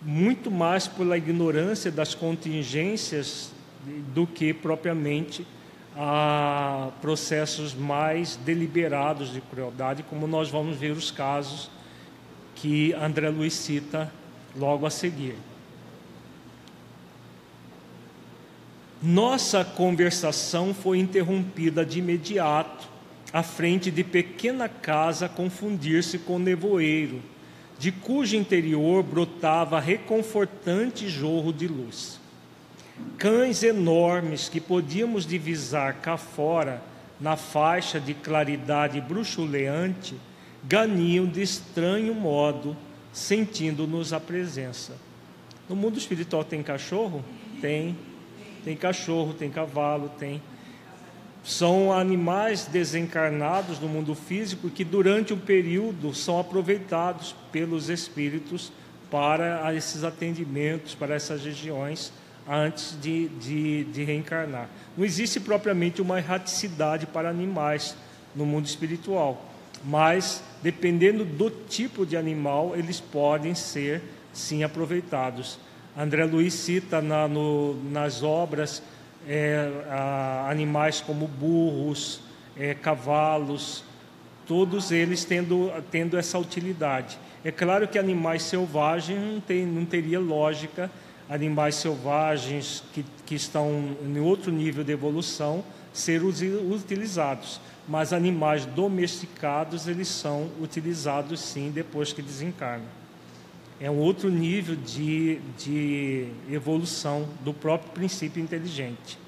[0.00, 3.52] muito mais pela ignorância das contingências
[4.14, 5.46] do que propriamente
[5.96, 11.70] a processos mais deliberados de crueldade, como nós vamos ver os casos
[12.54, 14.10] que André Luiz cita
[14.56, 15.36] logo a seguir.
[19.02, 22.88] Nossa conversação foi interrompida de imediato,
[23.32, 27.20] à frente de pequena casa confundir-se com nevoeiro,
[27.78, 32.21] de cujo interior brotava reconfortante jorro de luz.
[33.18, 36.82] Cães enormes que podíamos divisar cá fora,
[37.20, 40.16] na faixa de claridade bruxuleante,
[40.64, 42.76] ganiam de estranho modo,
[43.12, 44.94] sentindo-nos a presença.
[45.68, 47.24] No mundo espiritual tem cachorro?
[47.60, 47.96] Tem.
[48.64, 50.42] Tem cachorro, tem cavalo, tem.
[51.44, 58.72] São animais desencarnados no mundo físico que durante um período são aproveitados pelos espíritos
[59.10, 62.12] para esses atendimentos, para essas regiões
[62.48, 64.68] antes de, de, de reencarnar.
[64.96, 67.96] Não existe propriamente uma erraticidade para animais
[68.34, 69.44] no mundo espiritual,
[69.84, 74.02] mas dependendo do tipo de animal, eles podem ser
[74.32, 75.58] sim aproveitados.
[75.96, 78.82] André Luiz cita na, no, nas obras
[79.28, 82.20] é, a, animais como burros,
[82.56, 83.84] é, cavalos,
[84.46, 87.18] todos eles tendo, tendo essa utilidade.
[87.44, 90.90] É claro que animais selvagens não, tem, não teria lógica
[91.32, 99.88] animais selvagens que, que estão em outro nível de evolução ser utilizados, mas animais domesticados
[99.88, 102.86] eles são utilizados sim depois que desencarnam.
[103.80, 109.18] É um outro nível de, de evolução do próprio princípio inteligente.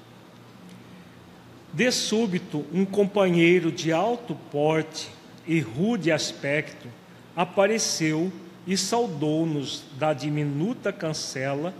[1.73, 5.09] De súbito, um companheiro de alto porte
[5.47, 6.87] e rude aspecto
[7.35, 8.31] apareceu
[8.67, 11.73] e saudou-nos da diminuta cancela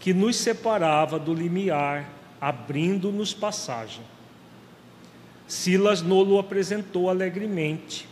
[0.00, 4.02] que nos separava do limiar, abrindo-nos passagem.
[5.46, 8.08] Silas nolo apresentou alegremente.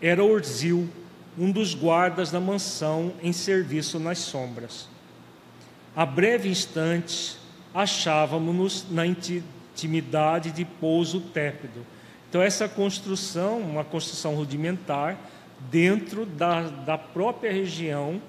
[0.00, 0.88] Era Orzil,
[1.36, 4.88] um dos guardas da mansão em serviço nas sombras.
[5.96, 7.36] A breve instante,
[7.74, 11.84] achávamos-nos na intimidade de pouso tépido.
[12.28, 15.18] Então, essa construção, uma construção rudimentar,
[15.70, 18.22] dentro da, da própria região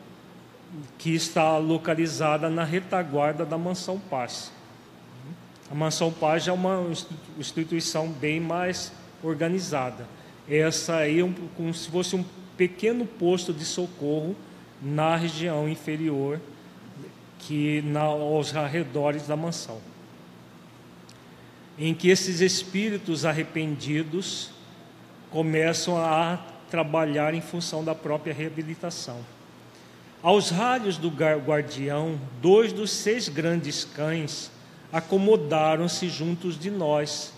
[0.97, 4.51] que está localizada na retaguarda da Mansão Paz.
[5.69, 6.86] A Mansão Paz é uma
[7.38, 8.91] instituição bem mais
[9.24, 10.07] organizada.
[10.49, 12.26] Essa aí é como se fosse um
[12.57, 14.36] pequeno posto de socorro
[14.82, 16.39] na região inferior,
[17.39, 19.80] que na, aos arredores da mansão,
[21.78, 24.51] em que esses espíritos arrependidos
[25.30, 26.38] começam a
[26.69, 29.19] trabalhar em função da própria reabilitação.
[30.24, 34.51] Aos ralhos do guardião, dois dos seis grandes cães
[34.91, 37.34] acomodaram-se juntos de nós,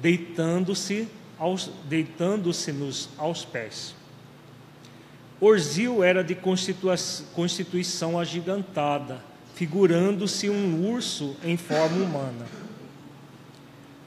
[0.00, 3.94] deitando-se aos, deitando-se-nos aos pés.
[5.40, 6.36] Orzil era de
[7.34, 9.24] constituição agigantada,
[9.54, 12.46] figurando-se um urso em forma humana.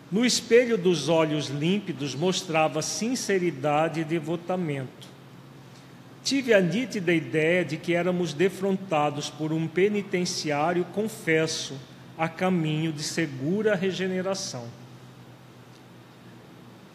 [0.09, 5.10] No espelho dos olhos límpidos mostrava sinceridade e devotamento.
[6.23, 11.79] Tive a nítida ideia de que éramos defrontados por um penitenciário confesso
[12.17, 14.67] a caminho de segura regeneração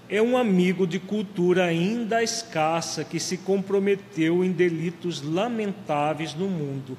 [0.08, 6.96] é um amigo de cultura ainda escassa que se comprometeu em delitos lamentáveis no mundo.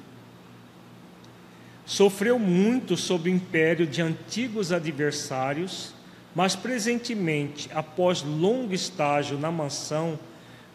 [1.86, 5.94] Sofreu muito sob o império de antigos adversários,
[6.34, 10.18] mas presentemente, após longo estágio na mansão,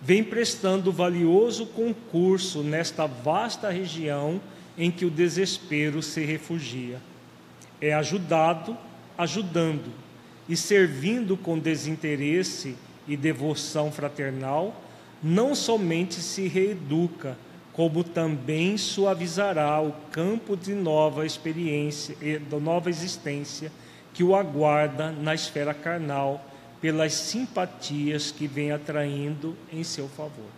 [0.03, 4.41] vem prestando valioso concurso nesta vasta região
[4.77, 6.99] em que o desespero se refugia.
[7.79, 8.77] É ajudado,
[9.17, 9.91] ajudando,
[10.47, 12.75] e servindo com desinteresse
[13.07, 14.83] e devoção fraternal,
[15.21, 17.37] não somente se reeduca,
[17.71, 23.71] como também suavizará o campo de nova experiência, de nova existência
[24.13, 26.45] que o aguarda na esfera carnal,
[26.83, 30.51] pelas simpatias que vem atraindo em seu favor.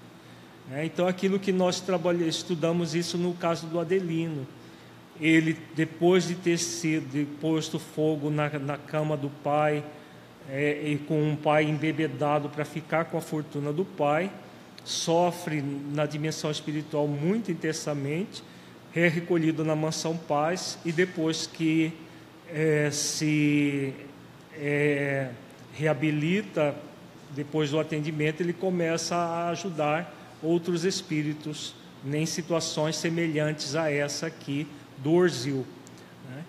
[0.72, 1.84] É, então, aquilo que nós
[2.28, 4.48] estudamos isso no caso do Adelino
[5.22, 9.84] ele, depois de ter sido posto fogo na, na cama do pai,
[10.50, 14.32] é, e com um pai embebedado para ficar com a fortuna do pai,
[14.84, 15.64] sofre
[15.94, 18.44] na dimensão espiritual muito intensamente,
[18.96, 21.94] é recolhido na mansão paz e depois que
[22.52, 23.94] é, se
[24.58, 25.30] é,
[25.76, 26.74] reabilita,
[27.32, 34.68] depois do atendimento, ele começa a ajudar outros espíritos em situações semelhantes a essa aqui
[34.98, 35.66] do Orzil.
[36.30, 36.44] Né?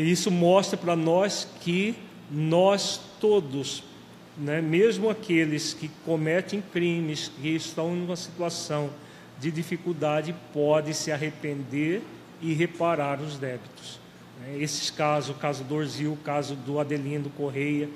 [0.00, 1.94] Isso mostra para nós que
[2.30, 3.84] nós todos,
[4.36, 8.90] né, mesmo aqueles que cometem crimes, que estão em uma situação
[9.38, 12.02] de dificuldade, podem se arrepender
[12.40, 14.00] e reparar os débitos.
[14.40, 14.56] Né?
[14.58, 17.88] Esses casos, o caso do Orzil, o caso do Adelino Correia,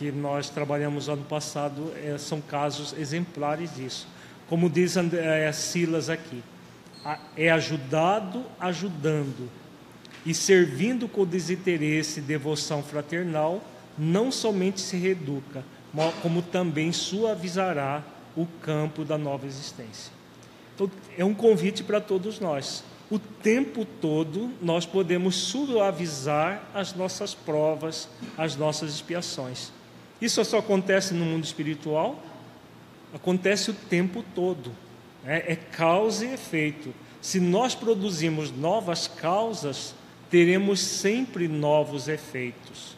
[0.00, 4.08] que nós trabalhamos ano passado, é, são casos exemplares disso.
[4.48, 6.42] Como diz é, Silas aqui,
[7.36, 9.50] é ajudado ajudando
[10.24, 13.62] e servindo com desinteresse e devoção fraternal,
[13.98, 15.62] não somente se reeduca,
[16.22, 18.02] como também suavizará
[18.34, 20.10] o campo da nova existência.
[20.74, 22.82] Então, é um convite para todos nós.
[23.10, 29.78] O tempo todo nós podemos suavizar as nossas provas, as nossas expiações.
[30.20, 32.22] Isso só acontece no mundo espiritual?
[33.14, 34.72] Acontece o tempo todo.
[35.24, 36.94] É, é causa e efeito.
[37.20, 39.94] Se nós produzimos novas causas,
[40.30, 42.96] teremos sempre novos efeitos.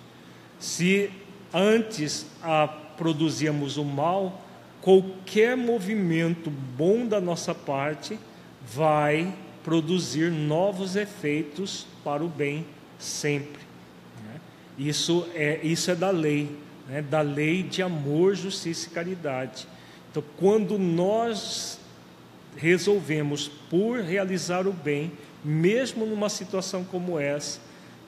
[0.58, 1.10] Se
[1.52, 4.42] antes a, produzíamos o mal,
[4.80, 8.18] qualquer movimento bom da nossa parte
[8.64, 12.66] vai produzir novos efeitos para o bem
[12.98, 13.62] sempre.
[14.24, 14.40] Né?
[14.78, 16.56] Isso, é, isso é da lei,
[16.92, 17.00] né?
[17.00, 19.66] da lei de amor, justiça e caridade.
[20.10, 21.80] Então, quando nós
[22.54, 25.10] resolvemos por realizar o bem,
[25.42, 27.60] mesmo numa situação como essa,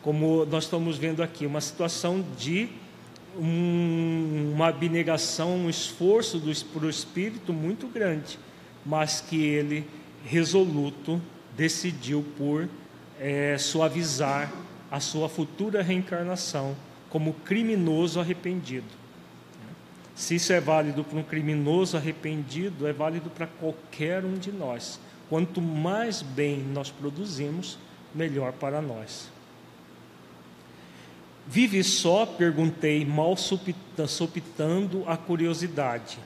[0.03, 2.69] como nós estamos vendo aqui, uma situação de
[3.39, 8.39] um, uma abnegação, um esforço do, para o espírito muito grande,
[8.85, 9.89] mas que ele,
[10.27, 11.23] resoluto,
[11.57, 12.69] decidiu por
[13.19, 14.53] é, suavizar
[14.91, 16.77] a sua futura reencarnação
[17.15, 18.89] como criminoso arrependido.
[20.17, 24.99] Se isso é válido para um criminoso arrependido, é válido para qualquer um de nós.
[25.31, 27.79] Quanto mais bem nós produzimos,
[28.13, 29.31] melhor para nós.
[31.47, 32.27] Vive só?
[32.27, 36.19] perguntei, mal sopitando a curiosidade.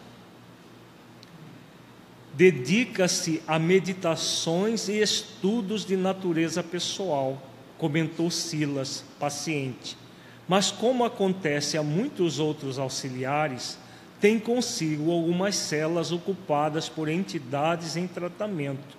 [2.32, 7.42] Dedica-se a meditações e estudos de natureza pessoal,
[7.76, 10.07] comentou Silas, paciente.
[10.48, 13.78] Mas, como acontece a muitos outros auxiliares,
[14.18, 18.96] tem consigo algumas celas ocupadas por entidades em tratamento,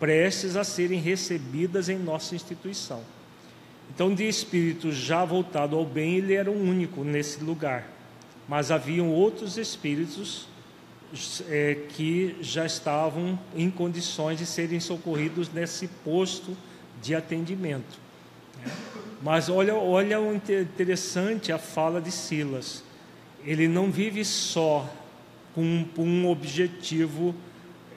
[0.00, 3.00] prestes a serem recebidas em nossa instituição.
[3.94, 7.88] Então, de espírito já voltado ao bem, ele era o único nesse lugar,
[8.48, 10.46] mas haviam outros espíritos
[11.48, 16.56] é, que já estavam em condições de serem socorridos nesse posto
[17.00, 17.98] de atendimento.
[19.22, 22.84] Mas olha, olha o interessante a fala de Silas.
[23.44, 24.88] Ele não vive só
[25.54, 27.34] com, com um objetivo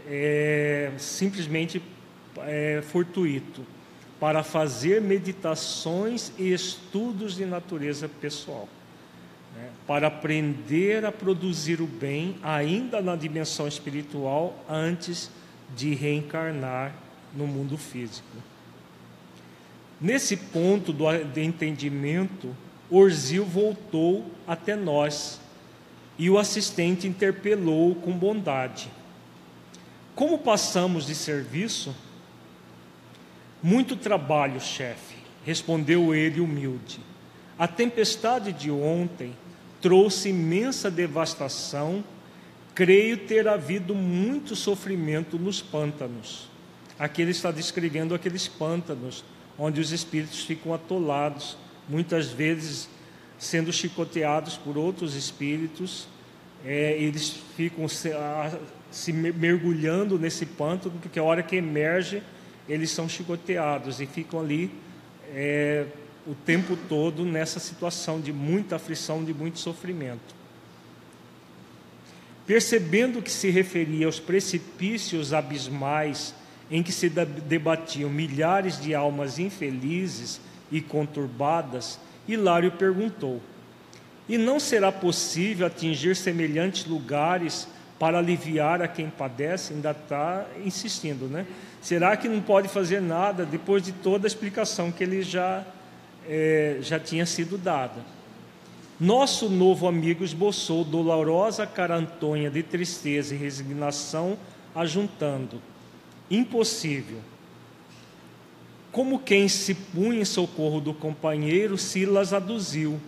[0.08, 1.82] é, simplesmente
[2.40, 3.66] é, fortuito,
[4.20, 8.70] para fazer meditações e estudos de natureza pessoal,
[9.56, 15.32] né, para aprender a produzir o bem ainda na dimensão espiritual antes
[15.76, 16.94] de reencarnar
[17.36, 18.38] no mundo físico.
[20.02, 21.06] Nesse ponto do,
[21.39, 22.56] entendimento,
[22.89, 25.39] Orzil voltou até nós
[26.18, 28.89] e o assistente interpelou com bondade.
[30.16, 31.95] Como passamos de serviço?
[33.62, 36.99] Muito trabalho, chefe, respondeu ele humilde.
[37.58, 39.36] A tempestade de ontem
[39.80, 42.04] trouxe imensa devastação.
[42.74, 46.49] Creio ter havido muito sofrimento nos pântanos.
[46.97, 49.24] Aqui ele está descrevendo aqueles pântanos
[49.58, 52.89] onde os espíritos ficam atolados, muitas vezes
[53.38, 56.08] sendo chicoteados por outros espíritos.
[56.64, 58.58] É, eles ficam se, a,
[58.91, 62.22] se mergulhando nesse pântano, porque a hora que emerge,
[62.70, 64.72] eles são chicoteados e ficam ali
[65.34, 65.86] é,
[66.28, 70.36] o tempo todo nessa situação de muita aflição, de muito sofrimento.
[72.45, 76.36] Percebendo que se referia aos precipícios abismais
[76.72, 80.40] em que se debatiam milhares de almas infelizes
[80.72, 83.42] e conturbadas, Hilário perguntou:
[84.30, 87.68] E não será possível atingir semelhantes lugares
[88.00, 89.74] para aliviar a quem padece?
[89.74, 91.46] Ainda está insistindo, né?
[91.82, 95.66] Será que não pode fazer nada depois de toda a explicação que ele já,
[96.28, 98.00] é, já tinha sido dada?
[98.98, 104.38] Nosso novo amigo esboçou dolorosa carantonha de tristeza e resignação,
[104.76, 105.60] ajuntando:
[106.32, 107.20] impossível.
[108.92, 113.00] Como quem se punha em socorro do companheiro, Silas aduziu.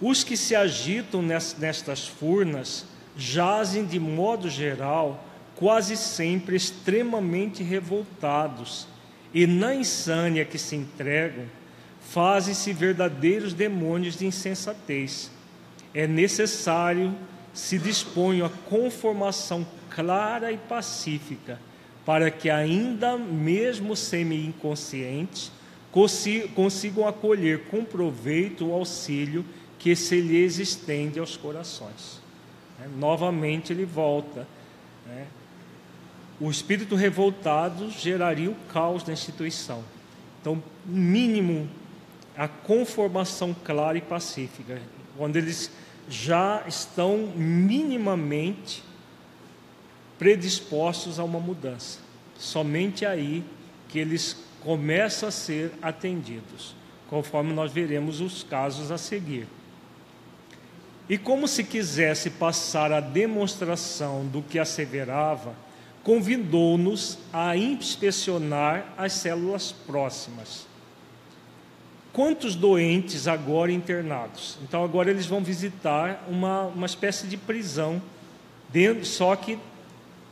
[0.00, 2.84] Os que se agitam nestas furnas
[3.16, 5.24] jazem de modo geral,
[5.54, 8.86] quase sempre extremamente revoltados,
[9.32, 11.44] e na insânia que se entregam,
[12.00, 15.30] fazem-se verdadeiros demônios de insensatez.
[15.92, 17.14] É necessário
[17.52, 21.58] se disponham a conformação clara e pacífica
[22.04, 25.52] para que ainda mesmo semi-inconscientes
[26.54, 29.44] consigam acolher com proveito o auxílio
[29.78, 32.20] que se lhes estende aos corações.
[32.82, 34.46] É, novamente ele volta.
[35.06, 35.26] Né?
[36.40, 39.84] O espírito revoltado geraria o caos da instituição.
[40.40, 41.68] Então, mínimo
[42.36, 44.80] a conformação clara e pacífica,
[45.16, 45.70] quando eles
[46.08, 48.82] já estão minimamente
[50.20, 51.98] predispostos a uma mudança.
[52.38, 53.42] Somente aí
[53.88, 56.76] que eles começam a ser atendidos,
[57.08, 59.48] conforme nós veremos os casos a seguir.
[61.08, 65.54] E como se quisesse passar a demonstração do que asseverava,
[66.04, 70.66] convidou-nos a inspecionar as células próximas.
[72.12, 74.58] Quantos doentes agora internados?
[74.62, 78.02] Então, agora eles vão visitar uma, uma espécie de prisão,
[78.68, 79.58] dentro, só que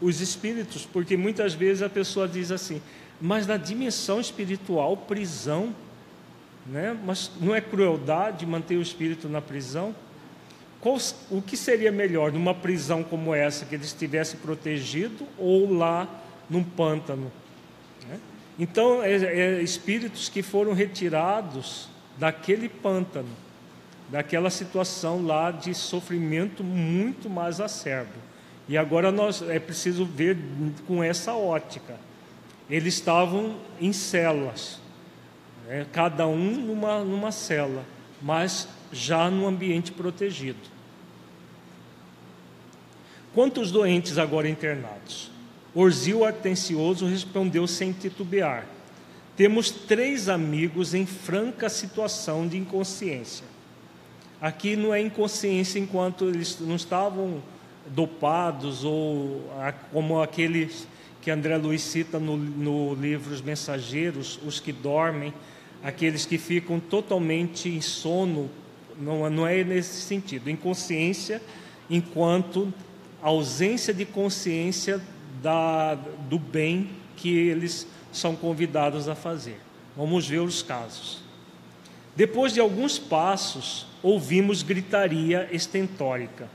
[0.00, 2.80] os espíritos, porque muitas vezes a pessoa diz assim,
[3.20, 5.74] mas na dimensão espiritual, prisão,
[6.66, 6.96] né?
[7.04, 9.94] mas não é crueldade manter o espírito na prisão?
[10.80, 10.96] Qual,
[11.30, 16.08] o que seria melhor numa prisão como essa, que ele estivesse protegido, ou lá
[16.48, 17.32] num pântano?
[18.08, 18.20] Né?
[18.58, 23.28] Então, é, é, espíritos que foram retirados daquele pântano,
[24.08, 28.28] daquela situação lá de sofrimento muito mais acerbo.
[28.68, 30.36] E agora nós é preciso ver
[30.86, 31.98] com essa ótica.
[32.68, 34.78] Eles estavam em celas,
[35.66, 35.86] né?
[35.90, 37.82] cada um numa, numa cela,
[38.20, 40.58] mas já no ambiente protegido.
[43.34, 45.30] Quantos doentes agora internados?
[45.74, 48.66] Orzil atencioso respondeu sem titubear.
[49.36, 53.46] Temos três amigos em franca situação de inconsciência.
[54.40, 57.42] Aqui não é inconsciência enquanto eles não estavam
[57.94, 59.50] dopados, ou
[59.92, 60.86] como aqueles
[61.20, 65.34] que André Luiz cita no, no livro Os Mensageiros, os que dormem,
[65.82, 68.50] aqueles que ficam totalmente em sono,
[68.98, 70.50] não, não é nesse sentido.
[70.50, 71.42] Inconsciência
[71.90, 72.72] enquanto
[73.22, 75.00] ausência de consciência
[75.42, 79.60] da, do bem que eles são convidados a fazer.
[79.96, 81.22] Vamos ver os casos.
[82.14, 86.48] Depois de alguns passos, ouvimos gritaria estentórica.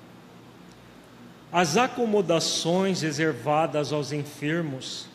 [1.53, 5.05] As acomodações reservadas aos enfermos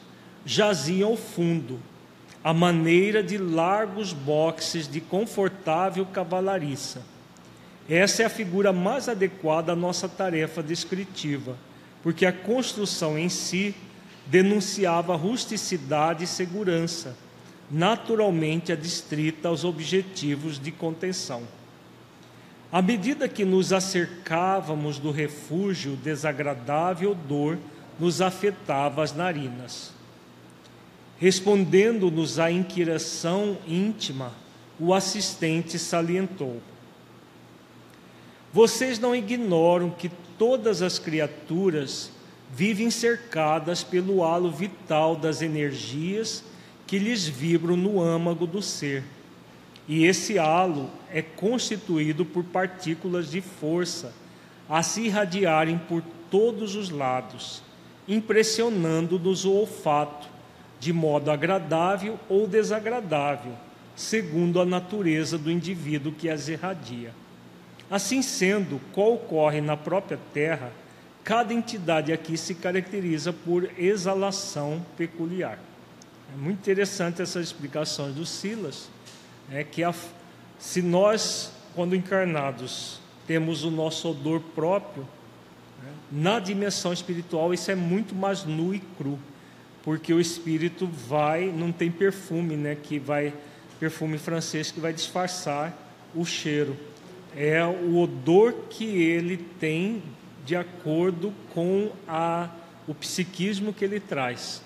[0.47, 1.81] jaziam ao fundo,
[2.45, 7.03] à maneira de largos boxes de confortável cavalariça.
[7.91, 11.59] Essa é a figura mais adequada à nossa tarefa descritiva,
[12.05, 13.75] porque a construção em si
[14.25, 17.17] denunciava rusticidade e segurança
[17.69, 21.43] naturalmente adstrita aos objetivos de contenção.
[22.71, 27.57] À medida que nos acercávamos do refúgio, desagradável odor
[27.99, 29.93] nos afetava as narinas.
[31.19, 34.33] Respondendo-nos à inquiração íntima,
[34.79, 36.61] o assistente salientou:
[38.53, 42.13] Vocês não ignoram que todas as criaturas
[42.55, 46.45] vivem cercadas pelo halo vital das energias
[46.87, 49.03] que lhes vibram no âmago do ser.
[49.89, 54.13] E esse halo é constituído por partículas de força
[54.69, 57.63] a se irradiarem por todos os lados,
[58.07, 60.29] impressionando-nos o olfato,
[60.79, 63.53] de modo agradável ou desagradável,
[63.97, 67.13] segundo a natureza do indivíduo que as irradia.
[67.91, 70.71] Assim sendo, qual ocorre na própria Terra,
[71.25, 75.59] cada entidade aqui se caracteriza por exalação peculiar.
[76.35, 78.91] É muito interessante essas explicações do Silas,
[79.51, 79.95] é que a,
[80.59, 85.07] se nós, quando encarnados, temos o nosso odor próprio,
[85.83, 89.19] né, na dimensão espiritual isso é muito mais nu e cru,
[89.83, 93.33] porque o espírito vai, não tem perfume, né, que vai
[93.79, 95.77] perfume francês que vai disfarçar
[96.15, 96.77] o cheiro.
[97.37, 100.03] É o odor que ele tem
[100.45, 102.49] de acordo com a,
[102.87, 104.63] o psiquismo que ele traz.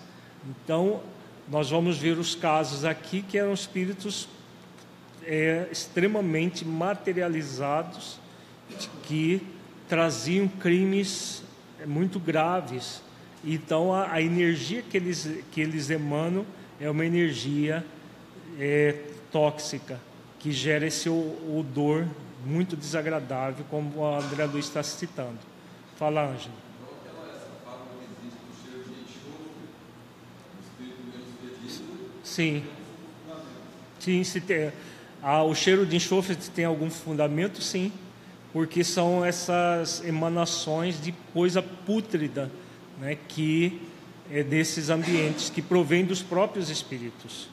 [0.49, 1.03] Então,
[1.49, 4.29] nós vamos ver os casos aqui que eram espíritos
[5.25, 8.19] é, extremamente materializados,
[9.05, 9.47] que
[9.89, 11.43] traziam crimes
[11.81, 13.03] é, muito graves.
[13.45, 16.47] Então, a, a energia que eles, que eles emanam
[16.81, 17.85] é uma energia
[18.59, 18.97] é,
[19.31, 20.01] tóxica,
[20.39, 22.07] que gera esse odor
[22.45, 25.39] muito desagradável, como a André Luiz está citando.
[25.97, 26.55] Fala, Ângelo.
[32.25, 32.65] Sim.
[34.01, 34.73] Sim, se tem,
[35.23, 37.63] ah, o cheiro de enxofre tem algum fundamento?
[37.63, 37.93] Sim,
[38.53, 42.51] porque são essas emanações de coisa pútrida
[42.99, 43.81] né, que
[44.31, 47.49] é desses ambientes que provém dos próprios espíritos.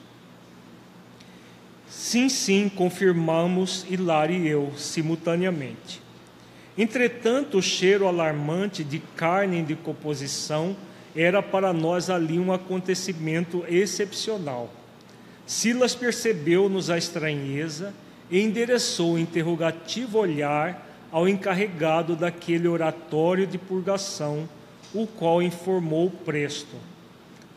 [1.88, 6.02] Sim, sim, confirmamos Hilário e eu simultaneamente.
[6.78, 10.76] Entretanto, o cheiro alarmante de carne em decomposição
[11.16, 14.72] era para nós ali um acontecimento excepcional.
[15.50, 17.92] Silas percebeu-nos a estranheza
[18.30, 24.48] e endereçou o interrogativo olhar ao encarregado daquele oratório de purgação,
[24.94, 26.76] o qual informou presto.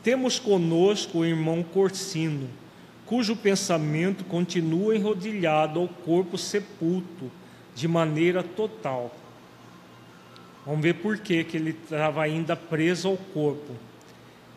[0.02, 2.48] Temos conosco o irmão Corsino,
[3.04, 7.30] cujo pensamento continua enrodilhado ao corpo sepulto
[7.74, 9.14] de maneira total
[10.64, 13.72] Vamos ver por que, que ele estava ainda preso ao corpo.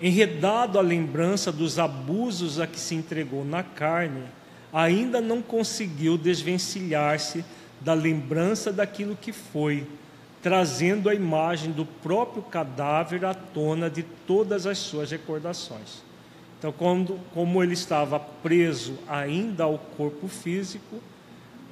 [0.01, 4.23] Enredado à lembrança dos abusos a que se entregou na carne,
[4.73, 7.45] ainda não conseguiu desvencilhar-se
[7.79, 9.87] da lembrança daquilo que foi,
[10.41, 16.03] trazendo a imagem do próprio cadáver à tona de todas as suas recordações.
[16.59, 21.01] Então, quando, como ele estava preso ainda ao corpo físico,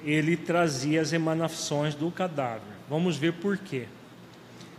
[0.04, 2.62] ele trazia as emanações do cadáver.
[2.90, 3.88] Vamos ver por quê.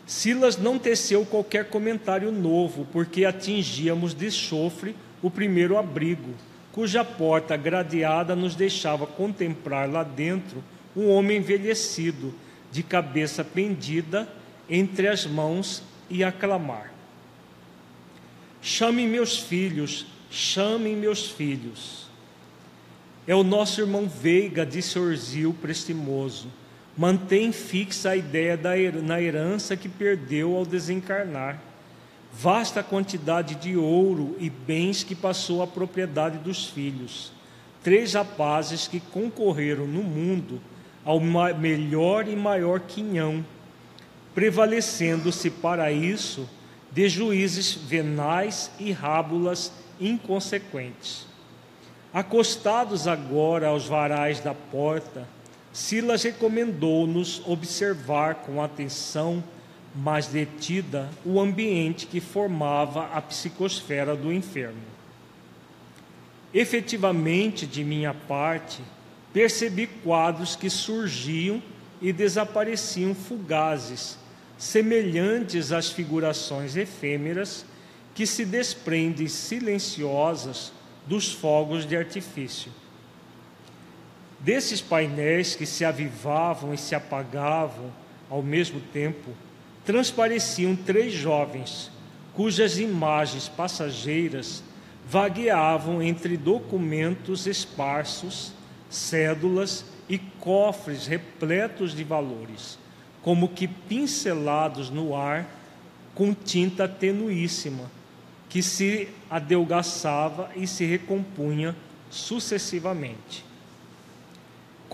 [0.07, 6.35] Silas não teceu qualquer comentário novo, porque atingíamos de chofre o primeiro abrigo,
[6.73, 10.63] cuja porta gradeada nos deixava contemplar lá dentro
[10.95, 12.35] um homem envelhecido,
[12.71, 14.29] de cabeça pendida
[14.69, 16.93] entre as mãos e aclamar:
[18.61, 22.05] Chamem meus filhos, chamem meus filhos.
[23.27, 26.49] É o nosso irmão Veiga, disse Orzil prestimoso
[26.97, 28.71] mantém fixa a ideia da,
[29.03, 31.59] na herança que perdeu ao desencarnar.
[32.33, 37.33] Vasta quantidade de ouro e bens que passou à propriedade dos filhos.
[37.83, 40.61] Três rapazes que concorreram no mundo
[41.05, 43.45] ao melhor e maior quinhão,
[44.35, 46.49] prevalecendo-se para isso
[46.91, 51.27] de juízes venais e rábulas inconsequentes.
[52.13, 55.29] Acostados agora aos varais da porta,
[55.75, 59.43] Silas recomendou-nos observar com atenção
[59.93, 64.81] mais detida o ambiente que formava a psicosfera do enfermo.
[66.55, 68.81] Efetivamente, de minha parte,
[69.33, 71.61] percebi quadros que surgiam
[72.01, 74.17] e desapareciam fugazes,
[74.57, 77.67] semelhantes às figurações efêmeras
[78.15, 80.73] que se desprendem silenciosas
[81.05, 82.71] dos fogos de artifício.
[84.45, 87.91] Desses painéis que se avivavam e se apagavam
[88.29, 89.31] ao mesmo tempo,
[89.87, 91.91] transpareciam três jovens,
[92.35, 94.63] cujas imagens passageiras
[95.09, 98.53] vagueavam entre documentos esparsos,
[98.91, 102.79] cédulas e cofres repletos de valores,
[103.23, 105.49] como que pincelados no ar
[106.15, 107.91] com tinta tenuíssima,
[108.51, 111.75] que se adelgaçava e se recompunha
[112.11, 113.54] sucessivamente.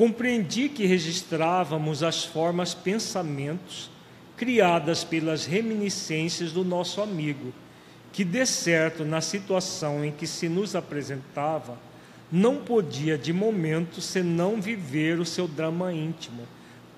[0.00, 3.90] Compreendi que registrávamos as formas pensamentos
[4.34, 7.52] criadas pelas reminiscências do nosso amigo,
[8.10, 11.78] que, de certo, na situação em que se nos apresentava,
[12.32, 16.48] não podia de momento senão viver o seu drama íntimo,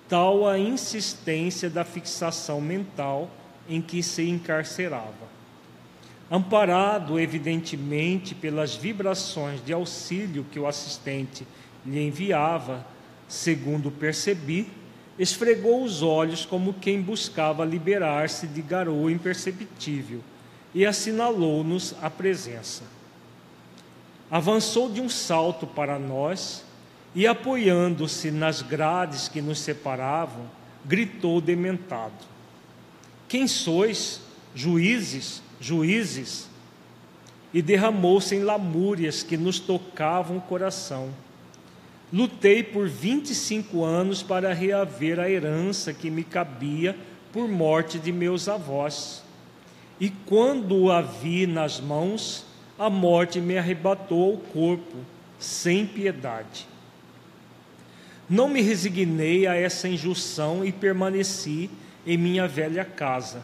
[0.09, 3.29] tal a insistência da fixação mental
[3.69, 5.27] em que se encarcerava.
[6.31, 11.45] Amparado, evidentemente, pelas vibrações de auxílio que o assistente
[11.85, 12.92] lhe enviava,
[13.33, 14.69] segundo percebi,
[15.19, 20.21] esfregou os olhos como quem buscava liberar-se de garoa imperceptível
[20.75, 22.83] e assinalou-nos a presença.
[24.31, 26.63] Avançou de um salto para nós
[27.15, 30.45] e, apoiando-se nas grades que nos separavam,
[30.85, 32.27] gritou dementado:
[33.29, 34.21] Quem sois?
[34.55, 36.51] Juízes, juízes?
[37.55, 41.11] E derramou-se em lamúrias que nos tocavam o coração
[42.13, 46.95] Lutei por 25 anos para reaver a herança que me cabia
[47.33, 49.25] por morte de meus avós.
[49.99, 52.45] E quando a vi nas mãos,
[52.79, 54.99] a morte me arrebatou ao corpo,
[55.39, 56.69] sem piedade.
[58.29, 61.71] Não me resignei a essa injunção e permaneci
[62.07, 63.43] em minha velha casa.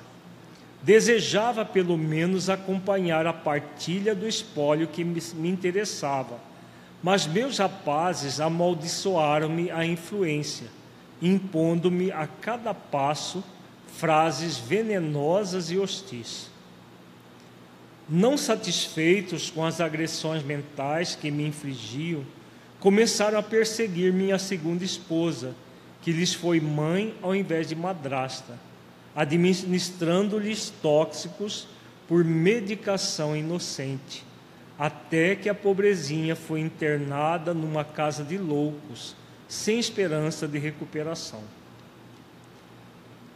[0.83, 6.48] Desejava pelo menos acompanhar a partilha do espólio que me interessava
[7.03, 10.67] mas meus rapazes amaldiçoaram-me a influência,
[11.23, 13.43] impondo-me a cada passo
[13.87, 16.51] frases venenosas e hostis.
[18.09, 22.25] Não satisfeitos com as agressões mentais que me infligiam,
[22.81, 25.55] começaram a perseguir minha segunda esposa,
[26.01, 28.59] que lhes foi mãe ao invés de madrasta,
[29.15, 31.67] administrando-lhes tóxicos
[32.07, 34.28] por medicação inocente
[34.79, 39.17] até que a pobrezinha foi internada numa casa de loucos,
[39.49, 41.43] sem esperança de recuperação.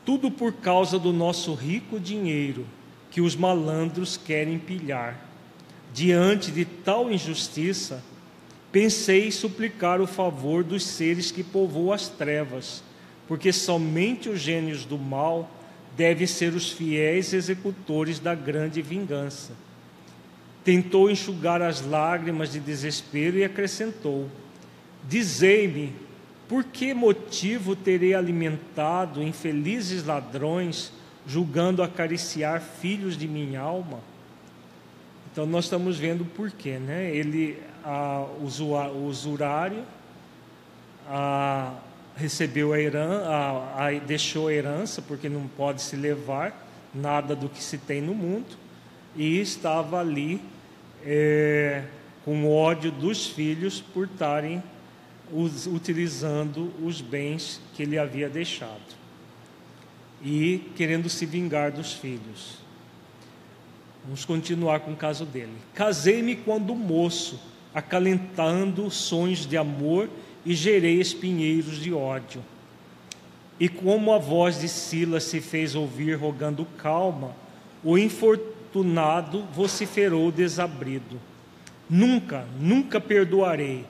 [0.05, 2.65] Tudo por causa do nosso rico dinheiro
[3.11, 5.19] que os malandros querem pilhar.
[5.93, 8.03] Diante de tal injustiça,
[8.71, 12.85] pensei suplicar o favor dos seres que povoam as trevas,
[13.27, 15.51] porque somente os gênios do mal
[15.97, 19.53] devem ser os fiéis executores da grande vingança
[20.65, 24.29] tentou enxugar as lágrimas de desespero e acrescentou:
[25.09, 25.95] Dizei-me,
[26.49, 30.93] por que motivo terei alimentado infelizes ladrões,
[31.27, 34.01] julgando acariciar filhos de minha alma?
[35.33, 37.11] Então nós estamos vendo o porquê, né?
[37.15, 39.83] Ele, a, o usurário,
[41.09, 41.75] a,
[42.15, 47.49] recebeu a herança, a, a, deixou a herança, porque não pode se levar nada do
[47.49, 48.59] que se tem no mundo,
[49.17, 50.41] e estava ali
[51.05, 51.85] é,
[52.25, 54.63] com ódio dos filhos por estarem
[55.33, 59.03] utilizando os bens que ele havia deixado
[60.23, 62.59] e querendo se vingar dos filhos.
[64.05, 65.55] Vamos continuar com o caso dele.
[65.75, 67.41] Casei-me quando moço,
[67.75, 70.09] acalentando sonhos de amor
[70.45, 72.45] e gerei espinheiros de ódio.
[73.59, 77.35] E como a voz de Silas se fez ouvir rogando calma,
[77.83, 81.21] o infortúnio tunado vociferou desabrido.
[81.89, 83.85] Nunca, nunca perdoarei.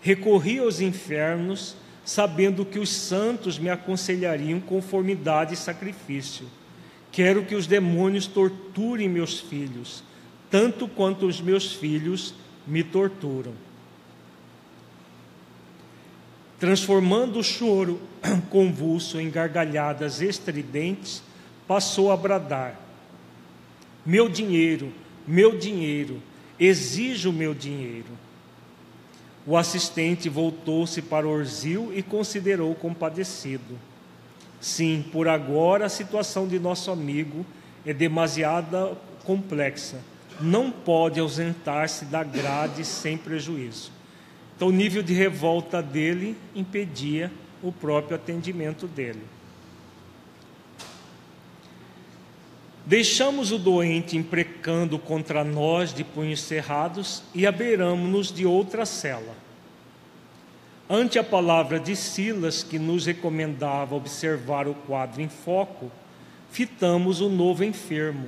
[0.00, 6.46] Recorri aos infernos, sabendo que os santos me aconselhariam conformidade e sacrifício.
[7.12, 10.02] Quero que os demônios torturem meus filhos,
[10.50, 12.34] tanto quanto os meus filhos
[12.66, 13.52] me torturam.
[16.58, 18.00] Transformando o choro
[18.48, 21.22] convulso em gargalhadas estridentes,
[21.66, 22.80] passou a bradar:
[24.04, 24.92] meu dinheiro,
[25.26, 26.20] meu dinheiro,
[26.58, 28.10] exijo meu dinheiro.
[29.46, 33.78] O assistente voltou-se para Orzil e considerou compadecido.
[34.60, 37.44] Sim, por agora a situação de nosso amigo
[37.84, 39.98] é demasiada complexa.
[40.40, 43.90] Não pode ausentar-se da grade sem prejuízo.
[44.56, 47.30] Então, o nível de revolta dele impedia
[47.62, 49.22] o próprio atendimento dele.
[52.84, 59.36] Deixamos o doente imprecando contra nós de punhos cerrados e abeiramos-nos de outra cela.
[60.90, 65.92] Ante a palavra de Silas, que nos recomendava observar o quadro em foco,
[66.50, 68.26] fitamos o novo enfermo,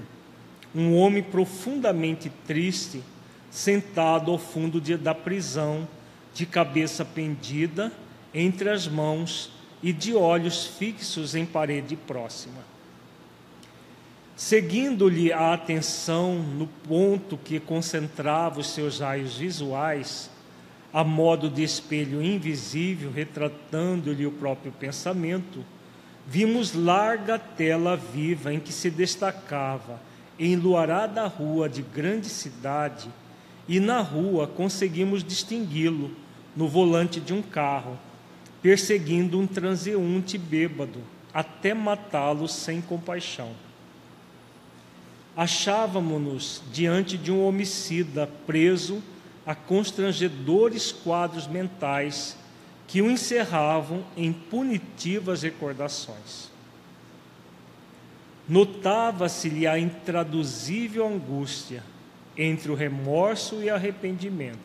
[0.72, 3.02] um homem profundamente triste,
[3.50, 5.86] sentado ao fundo de, da prisão,
[6.32, 7.92] de cabeça pendida
[8.32, 9.50] entre as mãos
[9.82, 12.73] e de olhos fixos em parede próxima
[14.36, 20.30] seguindo-lhe a atenção no ponto que concentrava os seus raios visuais,
[20.92, 25.64] a modo de espelho invisível retratando-lhe o próprio pensamento,
[26.26, 30.00] vimos larga tela viva em que se destacava,
[30.38, 33.08] em luarada rua de grande cidade,
[33.68, 36.10] e na rua conseguimos distingui-lo
[36.56, 37.98] no volante de um carro,
[38.60, 41.00] perseguindo um transeunte bêbado,
[41.32, 43.50] até matá-lo sem compaixão
[45.36, 49.02] achávamos-nos diante de um homicida preso
[49.44, 52.36] a constrangedores quadros mentais
[52.86, 56.50] que o encerravam em punitivas recordações.
[58.48, 61.82] Notava-se-lhe a intraduzível angústia
[62.36, 64.58] entre o remorso e arrependimento.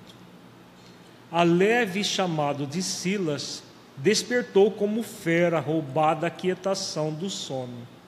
[1.32, 3.63] A leve chamado de Silas
[3.95, 7.99] despertou como fera roubada a quietação do sono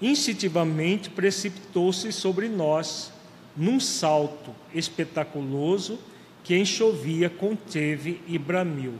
[0.00, 3.12] instintivamente precipitou-se sobre nós
[3.56, 5.98] num salto espetaculoso
[6.44, 8.94] que enxovia, conteve e bramiu.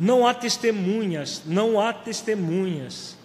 [0.00, 3.16] Não há testemunhas, não há testemunhas.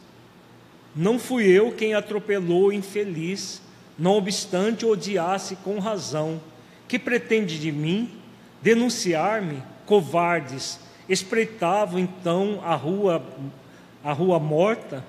[0.96, 3.62] Não fui eu quem atropelou o infeliz,
[3.98, 6.40] não obstante odiasse com razão.
[6.88, 8.10] Que pretende de mim?
[8.62, 9.62] Denunciar-me?
[9.86, 10.80] Covardes,
[11.10, 13.22] espreitavam então a rua,
[14.04, 15.04] a rua morta?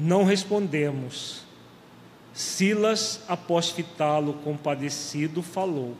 [0.00, 1.42] Não respondemos.
[2.32, 5.96] Silas, após fitá-lo compadecido, falou: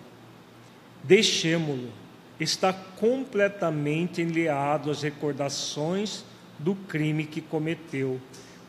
[1.03, 1.91] Deixemo-lo,
[2.39, 6.25] está completamente enleado às recordações
[6.61, 8.21] do crime que cometeu,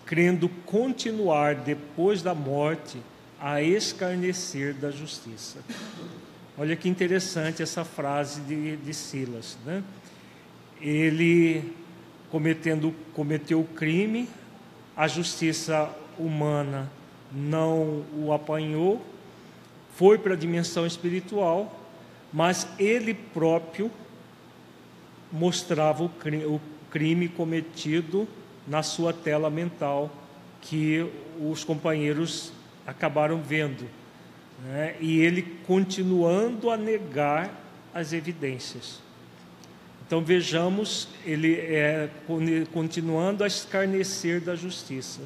[0.03, 2.97] crendo continuar depois da morte
[3.39, 5.59] a escarnecer da justiça.
[6.57, 9.84] Olha que interessante essa frase de, de Silas, né?
[10.82, 11.71] Ele
[12.32, 14.27] cometendo, cometeu o crime,
[15.00, 16.91] a justiça humana
[17.32, 19.02] não o apanhou,
[19.95, 21.74] foi para a dimensão espiritual,
[22.34, 23.89] mas ele próprio
[25.32, 28.28] mostrava o crime cometido
[28.68, 30.12] na sua tela mental,
[30.60, 32.52] que os companheiros
[32.86, 33.89] acabaram vendo.
[34.66, 34.97] Né?
[35.00, 37.50] E ele continuando a negar
[37.93, 39.02] as evidências.
[40.10, 42.10] Então vejamos, ele é
[42.74, 45.22] continuando a escarnecer da justiça.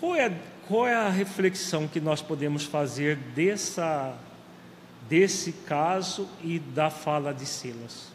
[0.00, 4.18] Qual é, qual é a reflexão que nós podemos fazer dessa,
[5.08, 8.08] desse caso e da fala de Silas?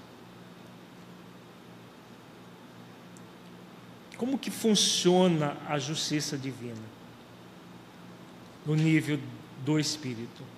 [4.17, 6.83] Como que funciona a justiça divina
[8.65, 9.17] no nível
[9.63, 10.56] do Espírito?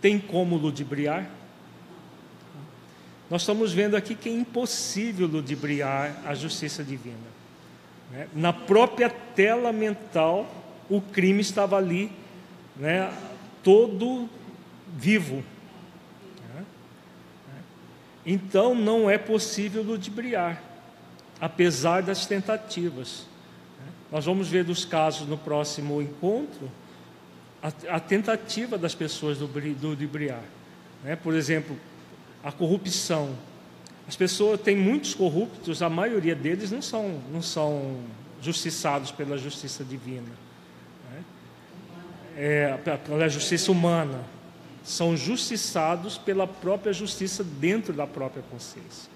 [0.00, 1.28] Tem como ludibriar?
[3.30, 7.16] Nós estamos vendo aqui que é impossível ludibriar a justiça divina.
[8.10, 8.28] Né?
[8.34, 10.46] Na própria tela mental,
[10.88, 12.10] o crime estava ali,
[12.74, 13.12] né,
[13.62, 14.28] todo
[14.96, 15.44] vivo.
[16.54, 16.64] Né?
[18.24, 20.62] Então não é possível ludibriar,
[21.38, 23.26] apesar das tentativas.
[23.78, 23.92] Né?
[24.12, 26.70] Nós vamos ver dos casos no próximo encontro
[27.62, 29.96] a, a tentativa das pessoas do, do.
[31.04, 31.16] Né?
[31.16, 31.76] Por exemplo,
[32.42, 33.36] a corrupção.
[34.06, 37.98] As pessoas têm muitos corruptos, a maioria deles não são, não são
[38.40, 40.30] justiçados pela justiça divina,
[41.10, 41.24] né?
[42.34, 44.24] é, pela justiça humana.
[44.82, 49.10] São justiçados pela própria justiça dentro da própria consciência.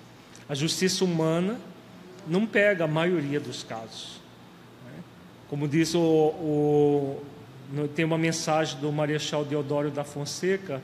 [0.46, 1.58] A justiça humana
[2.26, 4.20] não pega a maioria dos casos.
[4.84, 5.02] Né?
[5.48, 7.22] Como diz o, o
[7.94, 10.82] tem uma mensagem do Marechal Deodoro da Fonseca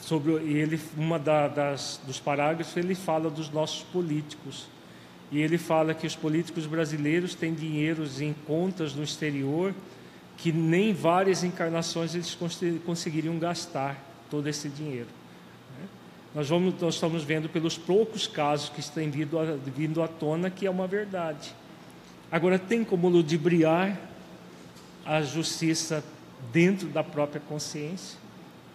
[0.00, 4.66] sobre ele uma da, das dos parágrafos ele fala dos nossos políticos
[5.32, 9.74] e ele fala que os políticos brasileiros têm dinheiros em contas no exterior
[10.36, 12.36] que nem várias encarnações eles
[12.84, 13.96] conseguiriam gastar
[14.30, 15.08] todo esse dinheiro.
[15.78, 15.86] Né?
[16.34, 19.38] Nós, vamos, nós estamos vendo pelos poucos casos que têm vindo,
[19.74, 21.54] vindo à tona que é uma verdade.
[22.30, 23.98] Agora, tem como ludibriar
[25.06, 26.04] a justiça
[26.52, 28.18] dentro da própria consciência?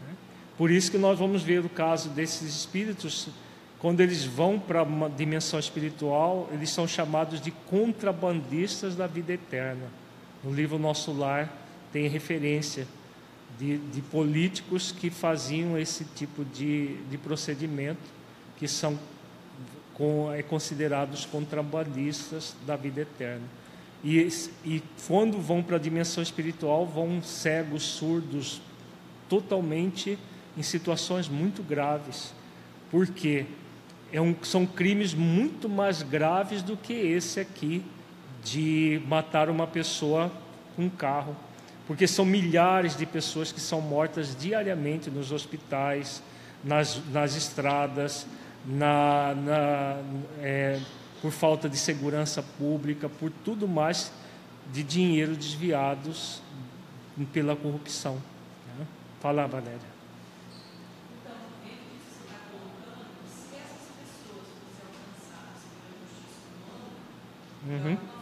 [0.07, 0.13] Né?
[0.57, 3.29] Por isso que nós vamos ver o caso desses espíritos,
[3.79, 9.87] quando eles vão para uma dimensão espiritual, eles são chamados de contrabandistas da vida eterna.
[10.43, 11.51] No livro Nosso Lar
[11.91, 12.87] tem referência
[13.59, 18.01] de, de políticos que faziam esse tipo de, de procedimento,
[18.57, 18.97] que são
[19.93, 23.45] com, é, considerados contrabandistas da vida eterna.
[24.03, 24.27] E,
[24.65, 28.61] e quando vão para a dimensão espiritual, vão cegos, surdos,
[29.29, 30.17] totalmente
[30.57, 32.33] em situações muito graves.
[32.89, 33.45] Por quê?
[34.11, 37.83] É um, são crimes muito mais graves do que esse aqui,
[38.43, 40.31] de matar uma pessoa
[40.75, 41.35] com um carro.
[41.87, 46.21] Porque são milhares de pessoas que são mortas diariamente nos hospitais,
[46.63, 48.25] nas, nas estradas,
[48.65, 49.97] na, na,
[50.39, 50.79] é,
[51.21, 54.11] por falta de segurança pública, por tudo mais
[54.73, 56.41] de dinheiro desviados
[57.31, 58.15] pela corrupção.
[58.77, 58.87] Né?
[59.21, 59.91] Fala, Valéria.
[67.63, 68.20] Uhum.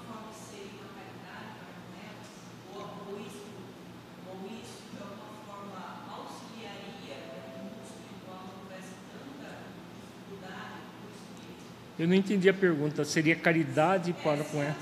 [11.99, 13.03] Eu não entendi a pergunta.
[13.03, 14.77] Seria caridade para com ela?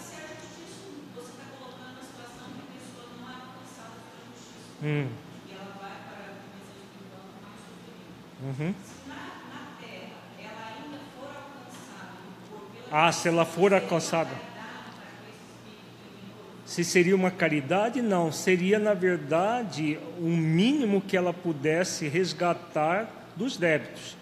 [4.83, 5.07] Hum.
[8.43, 8.73] Uhum.
[12.91, 14.29] Ah, se ela for alcançada.
[16.67, 18.31] Se seria uma caridade, não.
[18.31, 24.15] Seria, na verdade, o mínimo que ela pudesse resgatar dos débitos.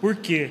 [0.00, 0.50] Por quê?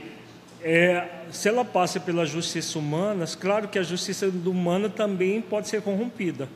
[0.61, 5.81] É, se ela passa pela justiça humana, claro que a justiça humana também pode ser
[5.81, 6.49] corrompida.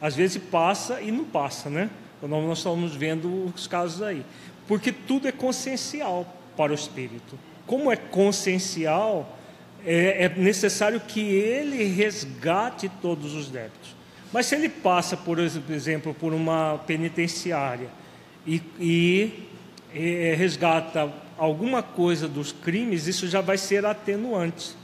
[0.00, 1.90] Às vezes passa e não passa, né?
[2.22, 4.24] Nós estamos vendo os casos aí.
[4.66, 6.26] Porque tudo é consciencial
[6.56, 7.38] para o espírito.
[7.66, 9.38] Como é consciencial,
[9.84, 13.94] é, é necessário que ele resgate todos os débitos.
[14.32, 17.88] Mas se ele passa, por exemplo, por uma penitenciária
[18.46, 19.32] e, e,
[19.94, 24.74] e resgata alguma coisa dos crimes, isso já vai ser atenuante.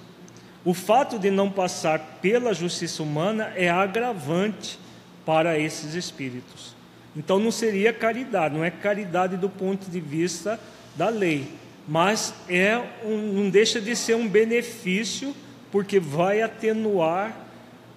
[0.64, 4.78] O fato de não passar pela justiça humana é agravante
[5.24, 6.74] para esses espíritos.
[7.16, 10.60] Então não seria caridade, não é caridade do ponto de vista
[10.96, 11.48] da lei,
[11.88, 15.34] mas é um, não deixa de ser um benefício
[15.72, 17.34] porque vai atenuar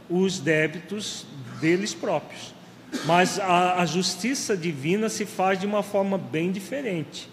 [0.09, 1.25] os débitos
[1.59, 2.53] deles próprios.
[3.05, 7.32] Mas a, a justiça divina se faz de uma forma bem diferente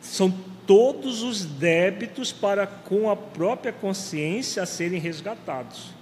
[0.00, 0.32] são
[0.66, 5.94] todos os débitos para com a própria consciência a serem resgatados.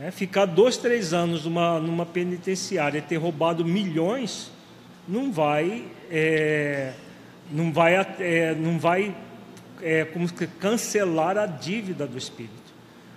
[0.00, 4.50] É, ficar dois, três anos numa, numa penitenciária e ter roubado milhões
[5.06, 6.94] não vai, é,
[7.50, 9.14] não vai, é, não vai
[9.82, 12.62] é, como cancelar a dívida do espírito.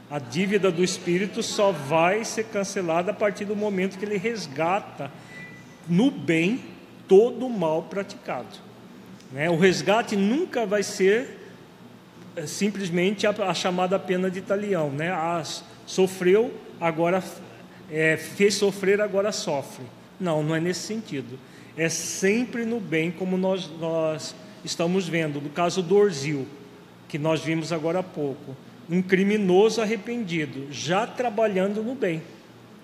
[0.10, 5.12] A dívida do espírito só vai ser cancelada a partir do momento que ele resgata
[5.88, 6.62] no bem
[7.08, 8.66] todo o mal praticado.
[9.36, 9.50] Né?
[9.50, 11.38] O resgate nunca vai ser
[12.38, 14.90] é, simplesmente a, a chamada pena de talião.
[14.90, 15.12] Né?
[15.12, 15.44] A,
[15.86, 17.22] sofreu, agora
[17.92, 19.84] é, fez sofrer, agora sofre.
[20.18, 21.38] Não, não é nesse sentido.
[21.76, 24.34] É sempre no bem, como nós, nós
[24.64, 25.42] estamos vendo.
[25.42, 26.48] No caso do Orzil,
[27.10, 28.56] que nós vimos agora há pouco.
[28.90, 32.22] Um criminoso arrependido, já trabalhando no bem.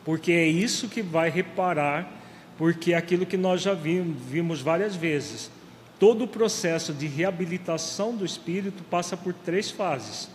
[0.03, 2.11] Porque é isso que vai reparar,
[2.57, 5.49] porque é aquilo que nós já vimos, vimos várias vezes
[6.01, 10.27] Todo o processo de reabilitação do espírito passa por três fases: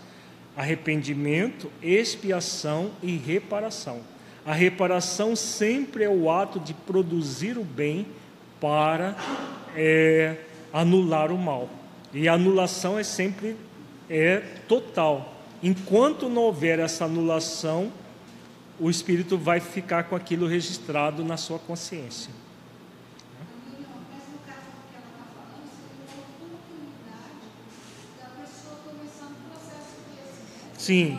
[0.56, 3.98] arrependimento, expiação e reparação.
[4.44, 8.06] A reparação sempre é o ato de produzir o bem
[8.60, 9.16] para
[9.74, 10.36] é,
[10.72, 11.68] anular o mal.
[12.14, 13.56] E a anulação é sempre
[14.08, 14.38] é
[14.68, 15.34] total.
[15.60, 17.90] Enquanto não houver essa anulação,
[18.78, 22.45] o espírito vai ficar com aquilo registrado na sua consciência.
[30.86, 31.18] Sim.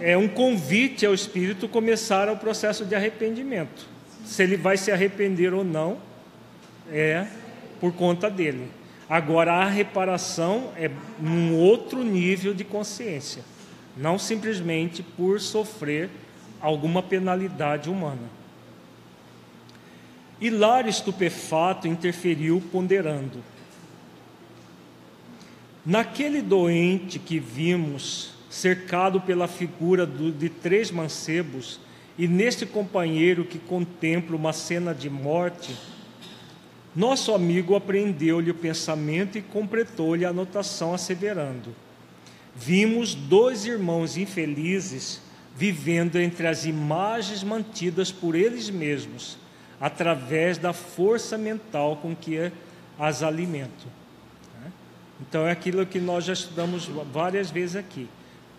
[0.00, 3.86] É um convite ao espírito começar o processo de arrependimento.
[4.24, 5.98] Se ele vai se arrepender ou não,
[6.90, 7.26] é
[7.78, 8.70] por conta dele.
[9.06, 13.44] Agora, a reparação é num outro nível de consciência,
[13.94, 16.08] não simplesmente por sofrer
[16.58, 18.30] alguma penalidade humana.
[20.40, 23.44] Hilário, estupefato, interferiu, ponderando.
[25.84, 31.80] Naquele doente que vimos, cercado pela figura do, de três mancebos,
[32.18, 35.74] e neste companheiro que contempla uma cena de morte,
[36.94, 41.74] nosso amigo apreendeu-lhe o pensamento e completou-lhe a anotação, asseverando:
[42.54, 45.22] Vimos dois irmãos infelizes
[45.56, 49.38] vivendo entre as imagens mantidas por eles mesmos,
[49.80, 52.50] através da força mental com que
[52.98, 53.88] as alimentam.
[54.60, 54.72] Né?
[55.20, 58.08] Então, é aquilo que nós já estudamos várias vezes aqui.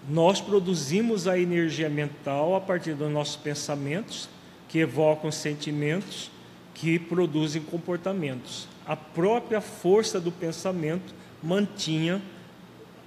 [0.10, 4.30] Nós produzimos a energia mental a partir dos nossos pensamentos,
[4.68, 6.32] que evocam sentimentos,
[6.74, 8.68] que produzem comportamentos.
[8.86, 12.22] A própria força do pensamento mantinha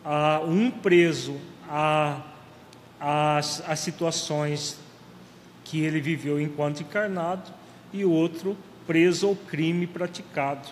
[0.05, 1.37] a, um preso
[1.69, 2.23] a,
[3.01, 4.79] as situações
[5.65, 7.51] que ele viveu enquanto encarnado
[7.93, 10.69] e outro preso ao crime praticado,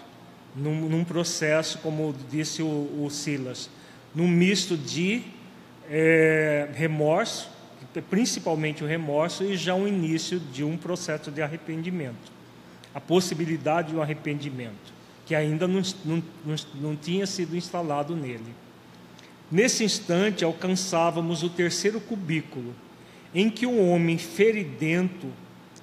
[0.55, 3.70] num, num processo, como disse o, o, Silas,
[4.14, 5.23] num misto de
[5.91, 7.51] é, remorso,
[8.09, 12.33] principalmente o remorso, e já um início de um processo de arrependimento.
[12.95, 14.93] A possibilidade de um arrependimento,
[15.26, 18.55] que ainda não, não, não, não tinha sido instalado nele.
[19.51, 22.74] Nesse instante, alcançávamos o terceiro cubículo,
[23.35, 25.26] em que um homem feridento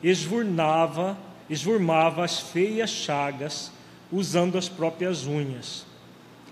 [0.01, 1.17] esvurnava
[1.49, 3.71] esvurmava as feias chagas
[4.11, 5.85] usando as próprias unhas.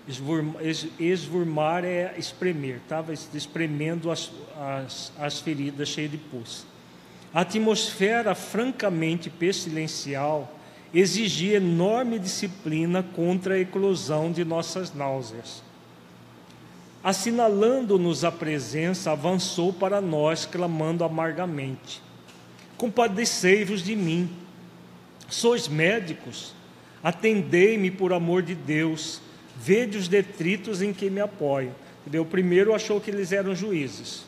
[0.08, 6.64] Esvurmar é espremer, estava espremendo as, as, as feridas cheias de pus.
[7.34, 10.50] A atmosfera francamente pestilencial
[10.94, 15.62] exigia enorme disciplina contra a eclosão de nossas náuseas.
[17.04, 22.02] Assinalando-nos a presença, avançou para nós, clamando amargamente:
[22.76, 24.30] Compadecei-vos de mim.
[25.28, 26.54] Sois médicos,
[27.02, 29.20] atendei-me por amor de Deus,
[29.60, 31.74] vede os detritos em que me apoio.
[32.20, 34.24] O primeiro achou que eles eram juízes.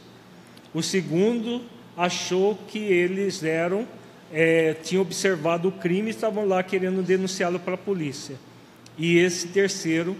[0.74, 1.62] O segundo
[1.96, 3.86] achou que eles eram,
[4.32, 8.36] é, tinham observado o crime e estavam lá querendo denunciá-lo para a polícia.
[8.98, 10.16] E esse terceiro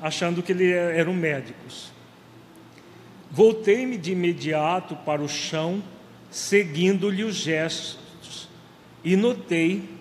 [0.00, 1.92] achando que eles eram médicos.
[3.30, 5.82] Voltei-me de imediato para o chão,
[6.30, 8.48] seguindo-lhe os gestos,
[9.04, 9.95] e notei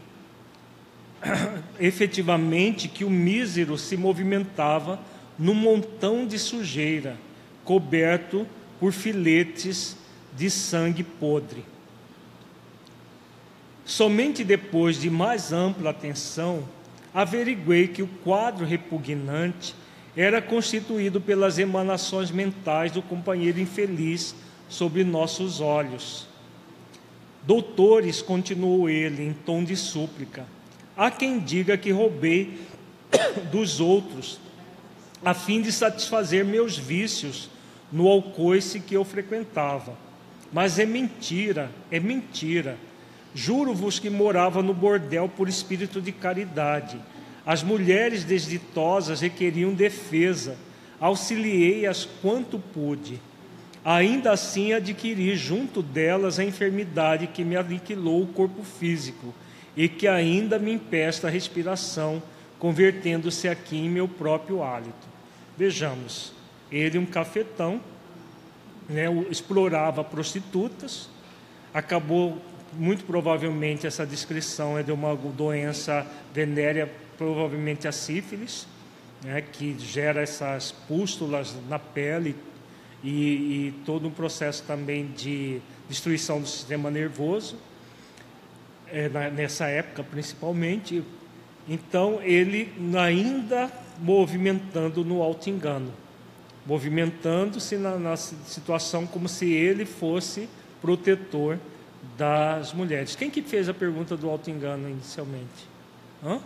[1.80, 5.00] efetivamente que o mísero se movimentava
[5.38, 7.18] num montão de sujeira,
[7.64, 8.48] coberto
[8.80, 9.98] por filetes
[10.36, 11.66] de sangue podre.
[13.86, 16.68] Somente depois de mais ampla atenção,
[17.14, 19.76] averiguei que o quadro repugnante
[20.16, 24.34] era constituído pelas emanações mentais do companheiro infeliz
[24.68, 26.28] sobre nossos olhos.
[27.44, 30.48] Doutores, continuou ele em tom de súplica,
[30.98, 32.58] Há quem diga que roubei
[33.52, 34.40] dos outros,
[35.24, 37.50] a fim de satisfazer meus vícios
[37.92, 39.98] no alcoice que eu frequentava.
[40.54, 42.78] Mas é mentira, é mentira.
[43.34, 46.98] Juro-vos que morava no bordel por espírito de caridade.
[47.46, 50.56] As mulheres desditosas requeriam defesa,
[51.00, 53.20] auxiliei-as quanto pude.
[53.84, 59.34] Ainda assim adquiri junto delas a enfermidade que me aniquilou o corpo físico
[59.76, 62.22] e que ainda me empesta a respiração,
[62.58, 65.08] convertendo-se aqui em meu próprio hálito.
[65.58, 66.32] Vejamos,
[66.72, 67.82] ele, um cafetão,
[68.88, 71.10] né, explorava prostitutas,
[71.74, 72.42] acabou,
[72.74, 78.68] muito provavelmente, essa descrição é de uma doença venérea, provavelmente a sífilis,
[79.24, 82.36] né, que gera essas pústulas na pele
[83.04, 87.58] e, e todo um processo também de destruição do sistema nervoso
[88.92, 91.04] é, na, nessa época principalmente.
[91.68, 95.92] Então ele ainda movimentando no alto engano,
[96.66, 100.50] movimentando-se na, na situação como se ele fosse
[100.82, 101.58] protetor
[102.18, 103.16] das mulheres.
[103.16, 105.68] Quem que fez a pergunta do alto engano inicialmente?
[106.24, 106.40] Hã?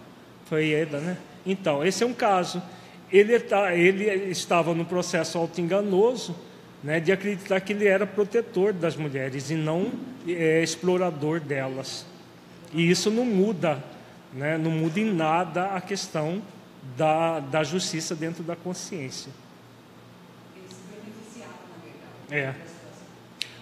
[0.46, 1.18] Foi Eda, né?
[1.46, 2.62] Então, esse é um caso.
[3.12, 6.36] Ele, tá, ele estava no processo auto-enganoso
[6.84, 9.92] né, de acreditar que ele era protetor das mulheres e não
[10.28, 12.06] é, explorador delas.
[12.74, 13.84] E isso não muda,
[14.34, 14.58] né?
[14.58, 16.42] não muda em nada a questão
[16.96, 19.32] da, da justiça dentro da consciência.
[22.32, 22.54] É.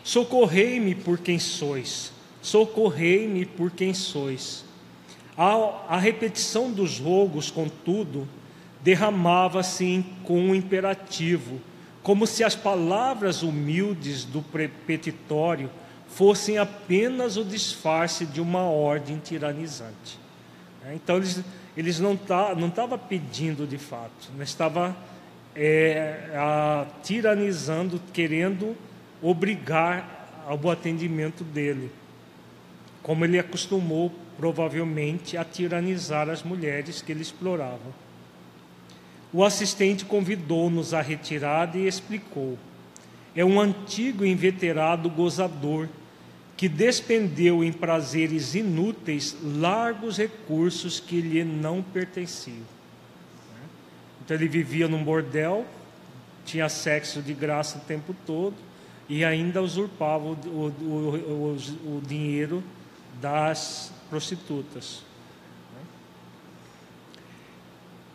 [0.04, 2.12] Socorrei-me por quem sois,
[2.42, 4.66] socorrei-me por quem sois.
[5.38, 8.28] A, a repetição dos rogos, contudo,
[8.82, 11.62] derramava-se com um imperativo,
[12.04, 14.42] como se as palavras humildes do
[14.86, 15.70] petitório
[16.08, 20.20] fossem apenas o disfarce de uma ordem tiranizante.
[20.84, 20.96] Né?
[20.96, 21.44] Então eles,
[21.76, 24.96] eles não tá, não estavam pedindo de fato, mas estava
[25.56, 28.76] é, a, tiranizando, querendo
[29.22, 31.92] obrigar ao atendimento dele,
[33.04, 38.08] como ele acostumou provavelmente a tiranizar as mulheres que ele explorava.
[39.34, 42.58] O assistente convidou-nos à retirada e explicou:
[43.36, 45.88] é um antigo e inveterado gozador
[46.56, 52.66] que despendeu em prazeres inúteis largos recursos que lhe não pertenciam.
[54.26, 55.66] Então ele vivia num bordel,
[56.44, 58.56] tinha sexo de graça o tempo todo
[59.08, 61.56] e ainda usurpava o, o,
[61.86, 62.64] o, o dinheiro
[63.22, 65.04] das prostitutas.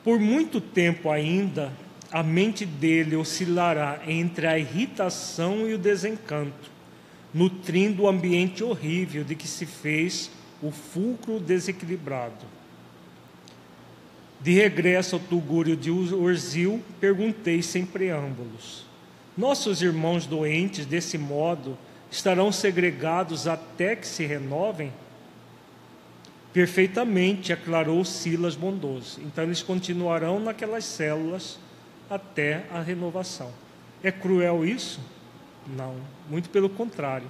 [0.04, 1.72] Por muito tempo ainda,
[2.12, 6.70] a mente dele oscilará entre a irritação e o desencanto,
[7.32, 10.30] nutrindo o ambiente horrível de que se fez
[10.62, 12.44] o fulcro desequilibrado.
[14.42, 18.84] De regresso ao Tugúrio de Orzil, perguntei sem preâmbulos:
[19.34, 21.78] Nossos irmãos doentes, desse modo,
[22.10, 24.92] estarão segregados até que se renovem?
[26.52, 29.18] Perfeitamente, aclarou Silas bondoso.
[29.22, 31.58] Então, eles continuarão naquelas células
[32.08, 33.50] até a renovação.
[34.02, 35.00] É cruel isso?
[35.66, 35.96] Não,
[36.28, 37.28] muito pelo contrário.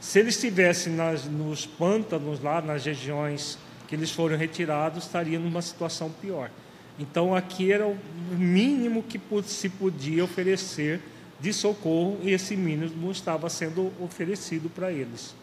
[0.00, 3.58] Se eles estivessem nas, nos pântanos, lá nas regiões
[3.88, 6.50] que eles foram retirados, estaria numa situação pior.
[6.98, 7.96] Então, aqui era o
[8.32, 11.00] mínimo que se podia oferecer
[11.40, 15.34] de socorro, e esse mínimo estava sendo oferecido para eles.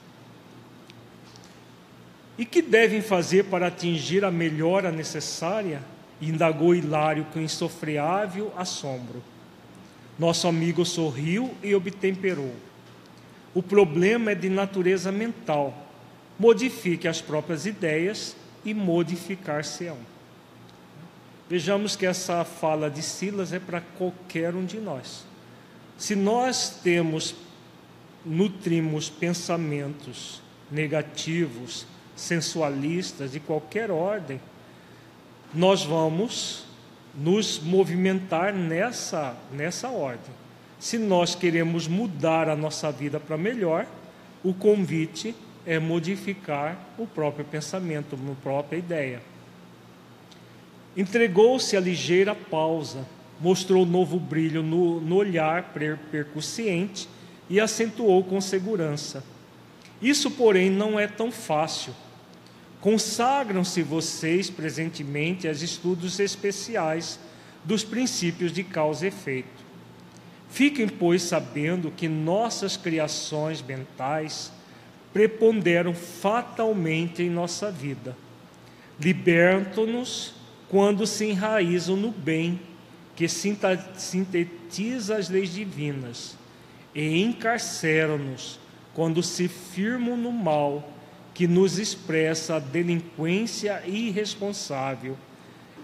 [2.37, 5.81] E que devem fazer para atingir a melhora necessária?
[6.21, 9.21] Indagou Hilário com insofreável assombro.
[10.17, 12.53] Nosso amigo sorriu e obtemperou.
[13.53, 15.73] O problema é de natureza mental.
[16.39, 19.97] Modifique as próprias ideias e modificar-se-ão.
[21.49, 25.23] Vejamos que essa fala de Silas é para qualquer um de nós.
[25.97, 27.35] Se nós temos,
[28.25, 31.85] nutrimos pensamentos negativos,
[32.15, 34.41] sensualistas de qualquer ordem,
[35.55, 36.65] nós vamos
[37.15, 40.33] nos movimentar nessa, nessa ordem.
[40.77, 43.87] Se nós queremos mudar a nossa vida para melhor,
[44.43, 45.33] o convite
[45.65, 49.21] é modificar o próprio pensamento, a própria ideia.
[50.95, 53.05] Entregou-se a ligeira pausa,
[53.39, 55.73] mostrou novo brilho no, no olhar
[56.11, 57.07] percussiente
[57.49, 59.23] e acentuou com segurança.
[60.01, 61.93] Isso, porém, não é tão fácil
[62.85, 67.19] Consagram-se vocês presentemente aos estudos especiais
[67.63, 69.65] dos princípios de causa e efeito.
[70.51, 74.51] Fiquem, pois, sabendo que nossas criações mentais
[75.11, 78.15] preponderam fatalmente em nossa vida.
[78.99, 80.35] Libertam-nos
[80.69, 82.61] quando se enraizam no bem,
[83.15, 86.37] que sintetiza as leis divinas,
[86.93, 88.59] e encarceram-nos
[88.93, 90.91] quando se firmam no mal
[91.35, 95.17] que nos expressa a delinquência irresponsável,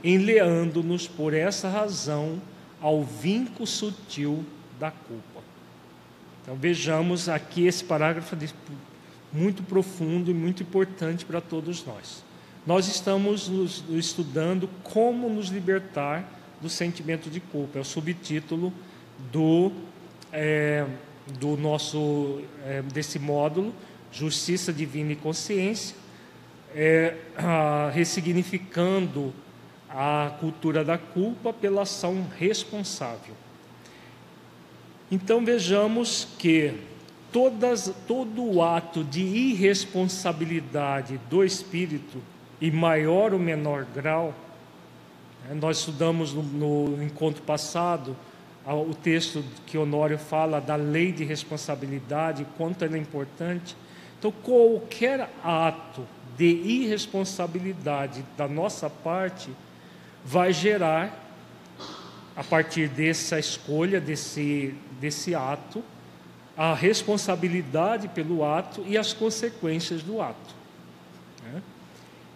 [0.01, 2.41] enleando-nos por essa razão
[2.81, 4.45] ao vinco sutil
[4.79, 5.41] da culpa.
[6.41, 8.35] Então vejamos aqui esse parágrafo
[9.31, 12.23] muito profundo e muito importante para todos nós.
[12.65, 16.23] Nós estamos nos estudando como nos libertar
[16.61, 17.77] do sentimento de culpa.
[17.77, 18.71] É o subtítulo
[19.31, 19.73] do,
[20.31, 20.85] é,
[21.39, 23.73] do nosso é, desse módulo
[24.11, 25.95] justiça divina e consciência,
[26.75, 29.33] é, a, ressignificando
[29.89, 33.33] a cultura da culpa pela ação responsável.
[35.11, 36.73] Então vejamos que
[37.31, 42.21] todas, todo o ato de irresponsabilidade do espírito,
[42.61, 44.33] em maior ou menor grau,
[45.47, 48.15] né, nós estudamos no, no encontro passado
[48.65, 53.75] o texto que Honório fala da lei de responsabilidade, quanto ela é importante.
[54.22, 56.07] Então, qualquer ato
[56.38, 59.49] de irresponsabilidade da nossa parte
[60.23, 61.34] vai gerar,
[62.35, 65.84] a partir dessa escolha, desse, desse ato,
[66.56, 70.53] a responsabilidade pelo ato e as consequências do ato.
[71.43, 71.64] Né?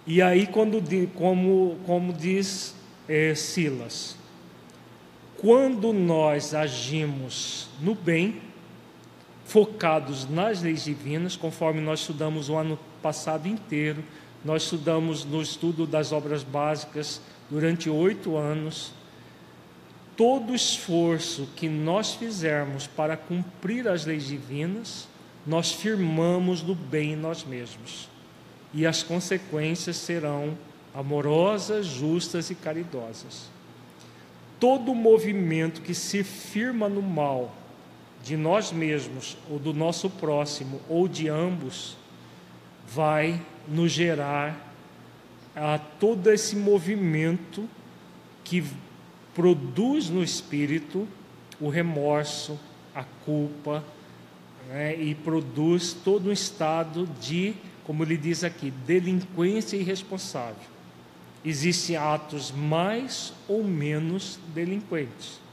[0.07, 0.82] E aí, quando,
[1.14, 2.74] como, como diz
[3.07, 4.18] é, Silas,
[5.38, 8.41] quando nós agimos no bem,
[9.45, 14.03] focados nas leis divinas, conforme nós estudamos o ano passado inteiro.
[14.43, 18.91] Nós estudamos no estudo das obras básicas durante oito anos.
[20.17, 25.07] Todo esforço que nós fizermos para cumprir as leis divinas,
[25.45, 28.09] nós firmamos no bem em nós mesmos.
[28.73, 30.57] E as consequências serão
[30.93, 33.49] amorosas, justas e caridosas.
[34.59, 37.53] Todo movimento que se firma no mal
[38.26, 41.95] de nós mesmos ou do nosso próximo ou de ambos
[42.88, 44.73] vai nos gerar
[45.56, 47.69] a todo esse movimento
[48.43, 48.65] que
[49.35, 51.07] produz no espírito
[51.61, 52.60] o remorso,
[52.95, 53.84] a culpa,
[54.69, 57.53] né, e produz todo um estado de,
[57.85, 60.68] como ele diz aqui, delinquência irresponsável.
[61.43, 65.44] Existem atos mais ou menos delinquentes.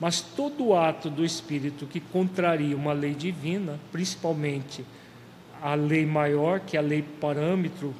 [0.00, 4.82] Mas todo ato do espírito que contraria uma lei divina, principalmente
[5.60, 7.94] a lei maior, que é a lei parâmetro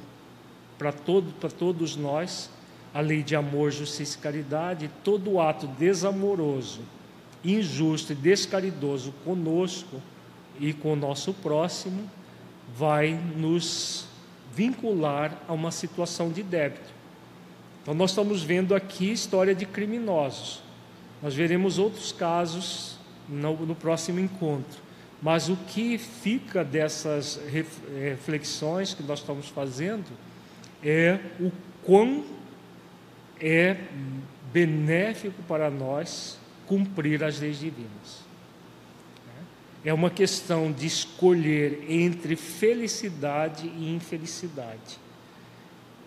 [0.79, 2.49] para todo, todos nós,
[2.91, 6.81] a lei de amor, justiça e caridade, todo ato desamoroso,
[7.45, 10.01] injusto e descaridoso conosco
[10.59, 12.09] e com o nosso próximo
[12.75, 14.05] vai nos
[14.53, 16.89] vincular a uma situação de débito.
[17.81, 20.61] Então nós estamos vendo aqui história de criminosos.
[21.21, 24.79] Nós veremos outros casos no, no próximo encontro.
[25.21, 27.39] Mas o que fica dessas
[27.93, 30.07] reflexões que nós estamos fazendo
[30.83, 31.51] é o
[31.83, 32.25] quão
[33.39, 33.77] é
[34.51, 38.21] benéfico para nós cumprir as leis divinas.
[39.83, 44.99] É uma questão de escolher entre felicidade e infelicidade,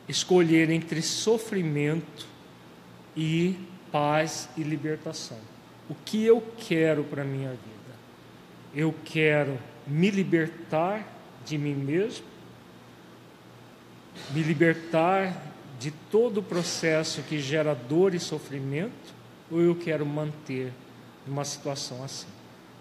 [0.08, 2.26] escolher entre sofrimento
[3.16, 3.56] e
[3.94, 5.38] paz e libertação.
[5.88, 7.94] O que eu quero para a minha vida?
[8.74, 9.56] Eu quero
[9.86, 11.06] me libertar
[11.44, 12.26] de mim mesmo,
[14.32, 15.40] me libertar
[15.78, 19.14] de todo o processo que gera dor e sofrimento,
[19.48, 20.72] ou eu quero manter
[21.24, 22.26] uma situação assim?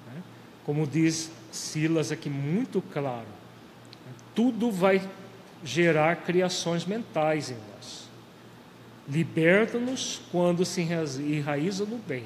[0.07, 0.19] Né?
[0.65, 3.27] Como diz Silas aqui muito claro,
[4.33, 5.07] tudo vai
[5.63, 7.72] gerar criações mentais em nós.
[9.07, 12.23] Liberta-nos quando se enraiza no bem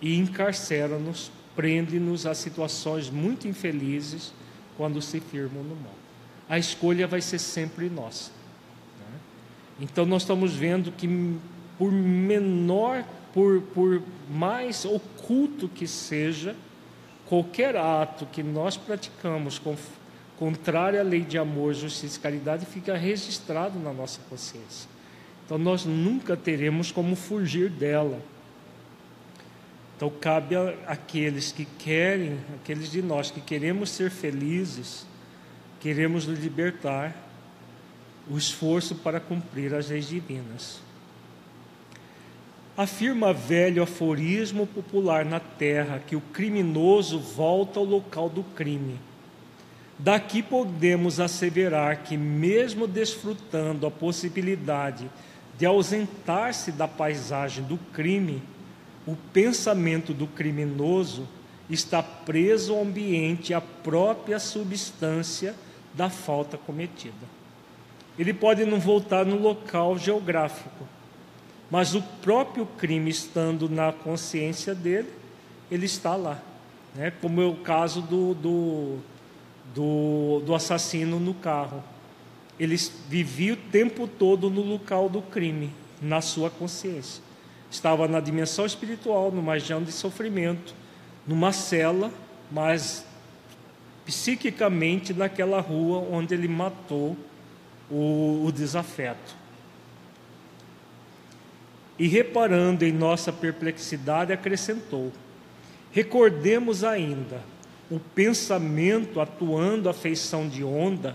[0.00, 4.32] e encarcera-nos, prende-nos a situações muito infelizes
[4.76, 5.94] quando se firmam no mal.
[6.48, 8.30] A escolha vai ser sempre nossa.
[9.00, 9.18] Né?
[9.80, 11.38] Então nós estamos vendo que
[11.76, 16.54] por menor por, por mais oculto que seja,
[17.26, 19.76] qualquer ato que nós praticamos com,
[20.38, 24.88] contrário à lei de amor, justiça e caridade fica registrado na nossa consciência.
[25.44, 28.20] Então nós nunca teremos como fugir dela.
[29.96, 30.56] Então cabe
[30.86, 35.06] àqueles que querem, aqueles de nós que queremos ser felizes,
[35.80, 37.14] queremos nos libertar,
[38.28, 40.82] o esforço para cumprir as leis divinas
[42.76, 48.98] afirma velho aforismo popular na terra que o criminoso volta ao local do crime.
[49.96, 55.10] Daqui podemos asseverar que, mesmo desfrutando a possibilidade de
[55.62, 58.42] ausentar-se da paisagem do crime,
[59.06, 61.28] o pensamento do criminoso
[61.68, 65.54] está preso ao ambiente, à própria substância
[65.92, 67.34] da falta cometida.
[68.18, 70.86] Ele pode não voltar no local geográfico,
[71.70, 75.10] mas o próprio crime estando na consciência dele,
[75.70, 76.40] ele está lá.
[76.94, 77.12] Né?
[77.20, 78.98] Como é o caso do, do,
[79.74, 81.82] do, do assassino no carro.
[82.58, 82.76] Ele
[83.08, 85.70] vivia o tempo todo no local do crime,
[86.00, 87.22] na sua consciência.
[87.70, 90.74] Estava na dimensão espiritual, numa região de sofrimento,
[91.26, 92.12] numa cela,
[92.50, 93.04] mas
[94.04, 97.16] psiquicamente naquela rua onde ele matou
[97.90, 99.34] o, o desafeto.
[101.98, 105.12] E reparando em nossa perplexidade, acrescentou:
[105.92, 107.40] Recordemos ainda
[107.90, 111.14] o pensamento atuando a feição de onda,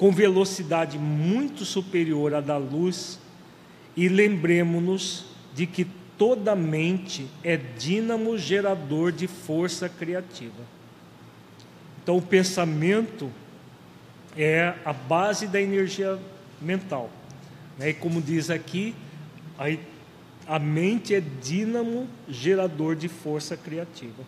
[0.00, 3.20] com velocidade muito superior à da luz,
[3.94, 5.86] e lembremos-nos de que
[6.16, 10.62] toda mente é dínamo gerador de força criativa.
[12.02, 13.30] Então, o pensamento
[14.34, 16.18] é a base da energia
[16.62, 17.10] mental.
[17.76, 17.90] Né?
[17.90, 18.94] E como diz aqui,
[19.58, 19.66] a,
[20.54, 24.24] a mente é dínamo gerador de força criativa,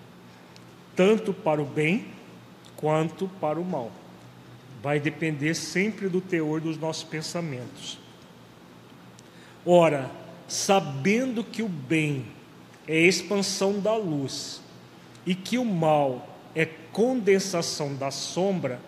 [0.94, 2.08] tanto para o bem
[2.76, 3.90] quanto para o mal.
[4.82, 7.98] Vai depender sempre do teor dos nossos pensamentos.
[9.64, 10.10] Ora,
[10.48, 12.26] sabendo que o bem
[12.86, 14.60] é expansão da luz
[15.24, 18.80] e que o mal é condensação da sombra,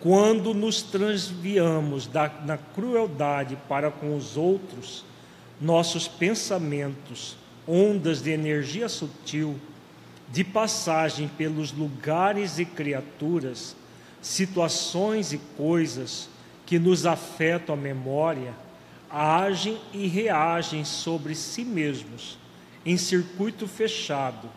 [0.00, 5.04] quando nos transviamos da, na crueldade para com os outros,
[5.60, 7.36] nossos pensamentos,
[7.66, 9.56] ondas de energia sutil,
[10.28, 13.76] de passagem pelos lugares e criaturas,
[14.22, 16.28] situações e coisas
[16.64, 18.54] que nos afetam a memória,
[19.10, 22.38] agem e reagem sobre si mesmos
[22.86, 24.48] em circuito fechado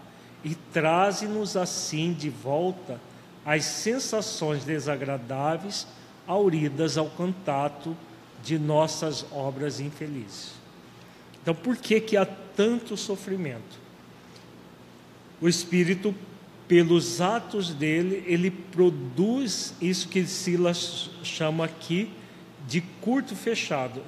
[0.44, 3.02] e trazem-nos assim de volta
[3.46, 5.88] as sensações desagradáveis
[6.28, 7.98] auridas ao contato
[8.44, 10.54] de nossas obras infelizes.
[11.42, 13.80] Então, por que que há tanto sofrimento?
[15.42, 16.16] O espírito
[16.68, 22.10] pelos atos dele, ele produz isso que Silas chama aqui
[22.68, 24.02] de curto fechado,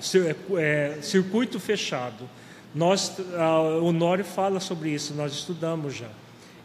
[0.57, 2.27] é, circuito fechado.
[2.73, 3.15] Nós,
[3.81, 6.09] o Honório fala sobre isso, nós estudamos já.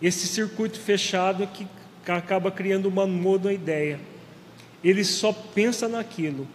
[0.01, 1.67] Esse circuito fechado que
[2.07, 4.01] acaba criando uma monoideia.
[4.83, 6.49] Ele só pensa naquilo.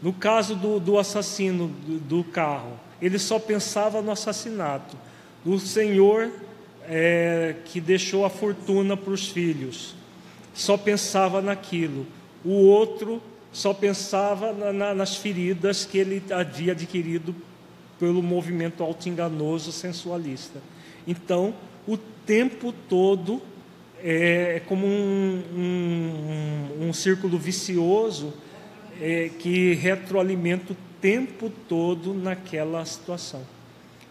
[0.00, 4.96] No caso do, do assassino do, do carro, ele só pensava no assassinato.
[5.44, 6.30] O Senhor
[6.88, 9.94] é, que deixou a fortuna para os filhos,
[10.52, 12.06] só pensava naquilo.
[12.44, 17.34] O outro só pensava na, na, nas feridas que ele havia adquirido
[17.98, 20.60] pelo movimento auto-enganoso sensualista.
[21.06, 21.54] Então,
[21.86, 23.40] o tempo todo
[24.02, 28.34] é, é como um, um, um círculo vicioso
[29.00, 33.42] é, que retroalimenta o tempo todo naquela situação.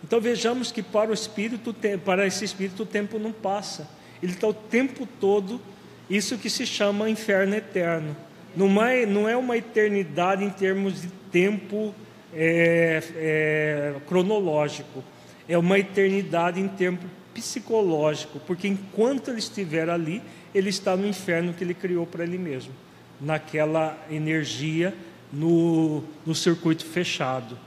[0.03, 1.73] Então vejamos que para o espírito,
[2.03, 3.89] para esse espírito, o tempo não passa.
[4.21, 5.61] Ele está o tempo todo,
[6.09, 8.15] isso que se chama inferno eterno.
[8.55, 11.95] Não é, não é uma eternidade em termos de tempo
[12.33, 15.03] é, é, cronológico,
[15.47, 20.21] é uma eternidade em tempo psicológico, porque enquanto ele estiver ali,
[20.53, 22.71] ele está no inferno que ele criou para ele mesmo,
[23.19, 24.93] naquela energia,
[25.31, 27.57] no, no circuito fechado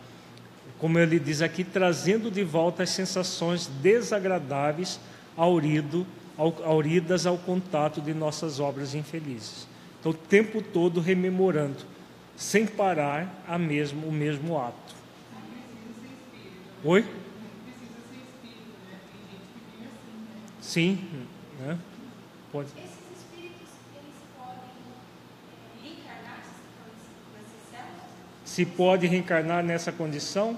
[0.78, 5.00] como ele diz aqui, trazendo de volta as sensações desagradáveis
[5.36, 6.06] aurido,
[6.64, 9.66] auridas ao contato de nossas obras infelizes.
[10.00, 11.78] Então, o tempo todo rememorando,
[12.36, 14.94] sem parar a mesmo, o mesmo ato.
[16.84, 17.04] Oi?
[20.60, 20.98] Sim,
[21.58, 21.78] né?
[22.52, 22.68] Pode.
[28.56, 30.56] Se pode reencarnar nessa condição?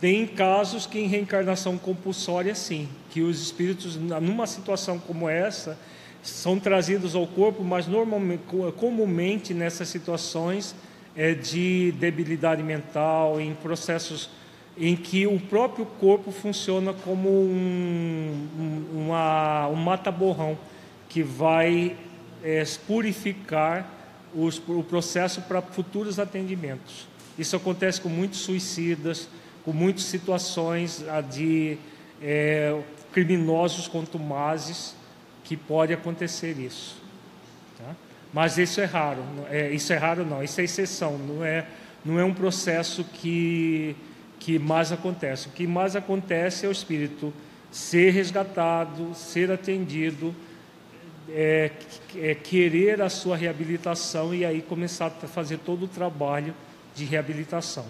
[0.00, 5.76] Tem casos que em reencarnação compulsória, sim, que os espíritos, numa situação como essa,
[6.22, 8.44] são trazidos ao corpo, mas normalmente,
[8.76, 10.76] comumente nessas situações
[11.16, 14.30] é, de debilidade mental, em processos
[14.78, 20.56] em que o próprio corpo funciona como um, um, uma, um mata-borrão
[21.08, 21.96] que vai
[22.44, 24.01] é, purificar
[24.34, 27.06] os, o processo para futuros atendimentos.
[27.38, 29.28] Isso acontece com muitos suicidas,
[29.64, 31.78] com muitas situações ah, de
[32.20, 32.78] é,
[33.12, 34.94] criminosos contumazes
[35.44, 36.96] que pode acontecer isso.
[37.78, 37.94] Tá?
[38.32, 41.66] Mas isso é raro, é, isso é raro não, isso é exceção, não é,
[42.04, 43.96] não é um processo que,
[44.38, 45.48] que mais acontece.
[45.48, 47.32] O que mais acontece é o espírito
[47.70, 50.34] ser resgatado, ser atendido,
[51.28, 51.70] é,
[52.16, 56.54] é, querer a sua reabilitação e aí começar a fazer todo o trabalho
[56.94, 57.86] de reabilitação.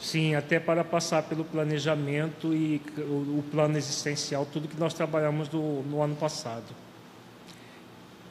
[0.00, 5.82] Sim, até para passar pelo planejamento e o, plano existencial, tudo que nós trabalhamos no,
[5.84, 6.74] no ano passado.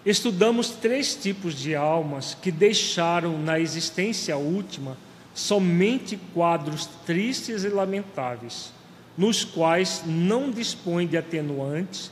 [0.06, 4.98] Estudamos três tipos de almas que deixaram na existência última
[5.34, 8.74] somente quadros tristes e lamentáveis,
[9.18, 12.12] nos quais não dispõem de atenuantes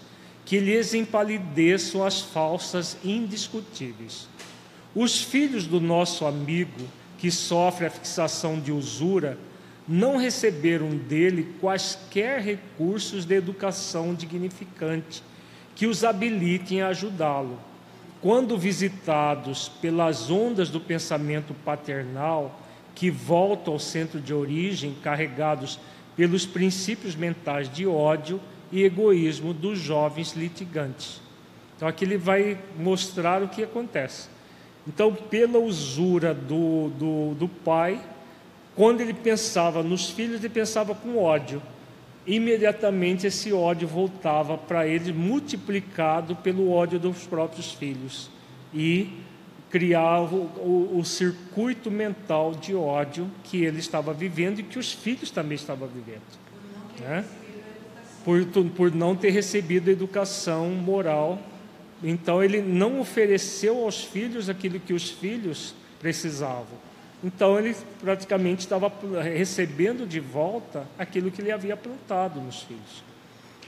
[0.49, 4.27] que lhes empalideçam as falsas indiscutíveis.
[4.95, 6.87] Os filhos do nosso amigo,
[7.19, 9.37] que sofre a fixação de usura,
[9.87, 15.21] não receberam dele quaisquer recursos de educação dignificante
[15.75, 17.59] que os habilitem a ajudá-lo.
[18.19, 22.59] Quando visitados pelas ondas do pensamento paternal,
[22.95, 25.79] que voltam ao centro de origem, carregados
[26.15, 31.21] pelos princípios mentais de ódio e egoísmo dos jovens litigantes.
[31.75, 34.27] Então aqui ele vai mostrar o que acontece.
[34.87, 38.01] Então, pela usura do, do, do pai,
[38.75, 41.61] quando ele pensava nos filhos, ele pensava com ódio.
[42.25, 48.29] Imediatamente esse ódio voltava para ele, multiplicado pelo ódio dos próprios filhos.
[48.73, 49.09] E
[49.69, 54.91] criava o, o, o, circuito mental de ódio que ele estava vivendo e que os
[54.91, 56.21] filhos também estavam vivendo.
[56.99, 57.23] Né?
[58.23, 61.39] Por, por não ter recebido educação moral.
[62.03, 66.77] Então ele não ofereceu aos filhos aquilo que os filhos precisavam.
[67.23, 68.91] Então ele praticamente estava
[69.21, 73.03] recebendo de volta aquilo que ele havia plantado nos filhos.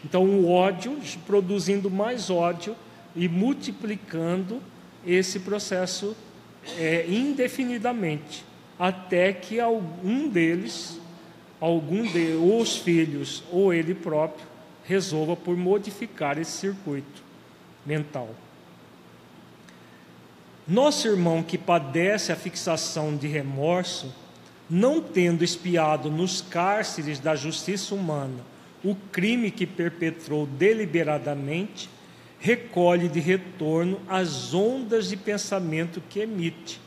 [0.03, 2.75] Então o ódio, produzindo mais ódio
[3.15, 4.61] e multiplicando
[5.05, 6.15] esse processo
[6.77, 8.45] é, indefinidamente,
[8.79, 10.99] até que algum deles,
[11.61, 14.45] algum de os filhos ou ele próprio,
[14.83, 17.23] resolva por modificar esse circuito
[17.85, 18.29] mental.
[20.67, 24.13] Nosso irmão que padece a fixação de remorso,
[24.69, 28.51] não tendo espiado nos cárceres da justiça humana
[28.83, 31.89] o crime que perpetrou deliberadamente,
[32.39, 36.81] recolhe de retorno as ondas de pensamento que emite,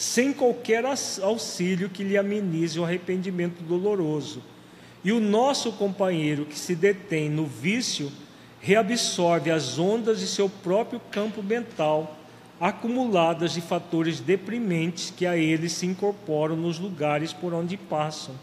[0.00, 0.82] sem qualquer
[1.22, 4.42] auxílio que lhe amenize o arrependimento doloroso.
[5.04, 8.10] E o nosso companheiro que se detém no vício
[8.62, 12.18] reabsorve as ondas de seu próprio campo mental,
[12.58, 18.34] acumuladas de fatores deprimentes que a ele se incorporam nos lugares por onde passam,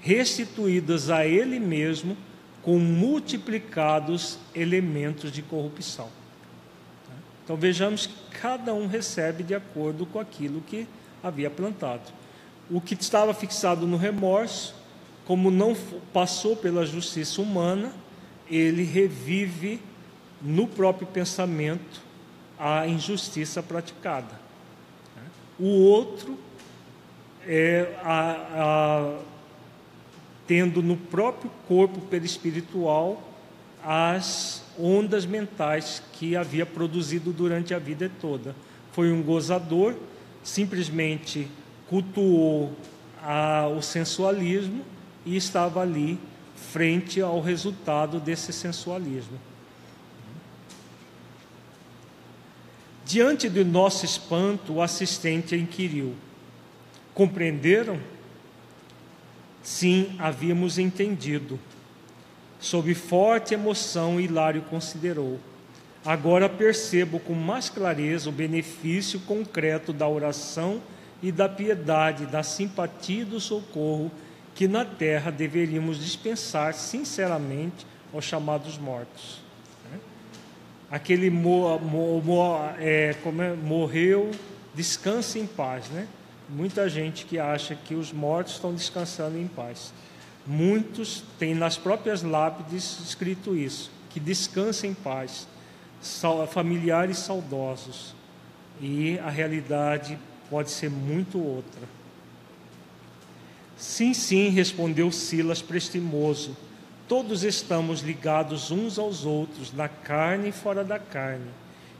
[0.00, 2.16] restituídas a ele mesmo
[2.62, 6.08] com multiplicados elementos de corrupção.
[7.46, 10.84] Então vejamos que cada um recebe de acordo com aquilo que
[11.22, 12.02] havia plantado.
[12.68, 14.74] O que estava fixado no remorso,
[15.24, 15.76] como não
[16.12, 17.92] passou pela justiça humana,
[18.50, 19.80] ele revive
[20.42, 22.02] no próprio pensamento
[22.58, 24.40] a injustiça praticada.
[25.56, 26.36] O outro
[27.46, 29.18] é a, a
[30.48, 33.22] tendo no próprio corpo perispiritual
[33.84, 38.54] as ondas mentais que havia produzido durante a vida toda.
[38.92, 39.94] Foi um gozador,
[40.42, 41.48] simplesmente
[41.88, 42.72] cultuou
[43.22, 44.84] a, o sensualismo
[45.24, 46.18] e estava ali
[46.56, 49.38] frente ao resultado desse sensualismo.
[53.04, 56.14] Diante do nosso espanto, o assistente inquiriu:
[57.14, 58.00] Compreenderam?
[59.62, 61.58] Sim, havíamos entendido.
[62.58, 65.38] Sob forte emoção, Hilário considerou.
[66.04, 70.80] Agora percebo com mais clareza o benefício concreto da oração
[71.22, 74.10] e da piedade, da simpatia e do socorro
[74.54, 79.44] que na terra deveríamos dispensar sinceramente aos chamados mortos.
[80.90, 84.30] Aquele mo, mo, mo, é, é, morreu,
[84.72, 86.06] descanse em paz, né?
[86.48, 89.92] Muita gente que acha que os mortos estão descansando em paz.
[90.46, 95.48] Muitos têm nas próprias lápides escrito isso, que descansem em paz,
[96.50, 98.14] familiares saudosos.
[98.80, 100.18] E a realidade
[100.48, 101.82] pode ser muito outra.
[103.76, 106.56] Sim, sim, respondeu Silas prestimoso.
[107.08, 111.50] Todos estamos ligados uns aos outros, na carne e fora da carne,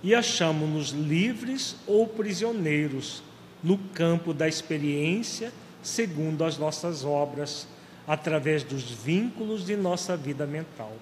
[0.03, 3.23] e achamos-nos livres ou prisioneiros
[3.63, 5.53] no campo da experiência,
[5.83, 7.69] segundo as nossas obras,
[8.07, 10.93] através dos vínculos de nossa vida mental.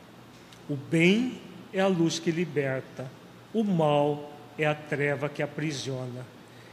[0.68, 1.40] O bem
[1.72, 3.10] é a luz que liberta,
[3.52, 6.24] o mal é a treva que aprisiona.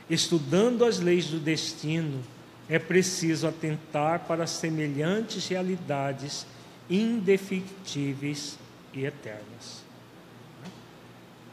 [0.10, 2.22] Estudando as leis do destino,
[2.70, 6.46] é preciso atentar para semelhantes realidades
[6.90, 8.58] indefectíveis
[8.94, 9.84] e eternas.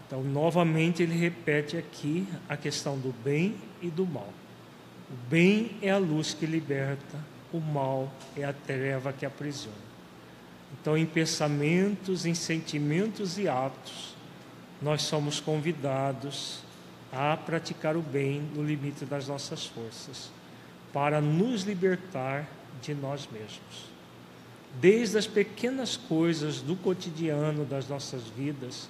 [0.06, 4.32] Então, novamente, ele repete aqui a questão do bem e do mal.
[5.10, 7.18] O bem é a luz que liberta,
[7.52, 9.88] o mal é a treva que aprisiona.
[10.72, 14.14] Então, em pensamentos, em sentimentos e atos,
[14.82, 16.60] nós somos convidados
[17.12, 20.30] a praticar o bem no limite das nossas forças,
[20.92, 22.46] para nos libertar
[22.82, 23.88] de nós mesmos.
[24.78, 28.88] Desde as pequenas coisas do cotidiano das nossas vidas,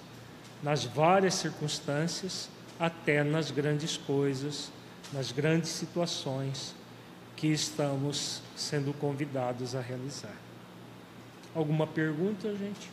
[0.62, 4.70] nas várias circunstâncias, até nas grandes coisas
[5.12, 6.74] nas grandes situações
[7.38, 10.34] que estamos sendo convidados a realizar.
[11.54, 12.90] Alguma pergunta, gente?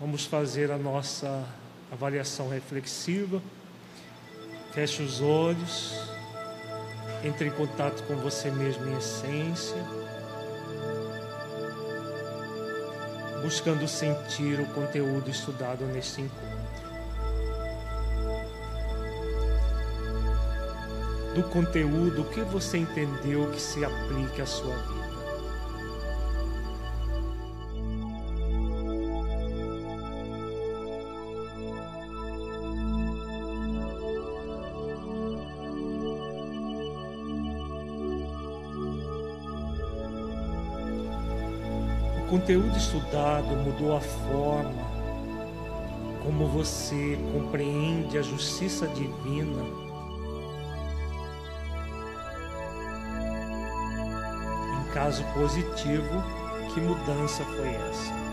[0.00, 1.44] Vamos fazer a nossa
[1.90, 3.42] avaliação reflexiva.
[4.72, 5.92] Feche os olhos.
[7.24, 9.82] Entre em contato com você mesmo em essência.
[13.42, 16.53] Buscando sentir o conteúdo estudado neste encontro.
[21.34, 25.04] Do conteúdo, que você entendeu que se aplique à sua vida.
[42.16, 44.94] O conteúdo estudado mudou a forma
[46.22, 49.83] como você compreende a justiça divina
[55.04, 56.24] caso positivo,
[56.72, 58.23] que mudança foi essa?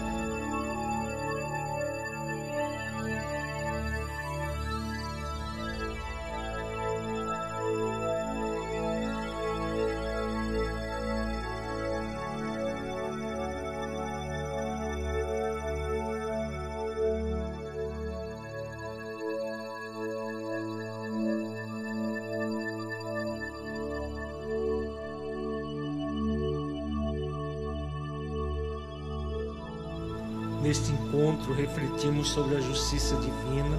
[31.41, 33.77] Encontro, refletimos sobre a justiça divina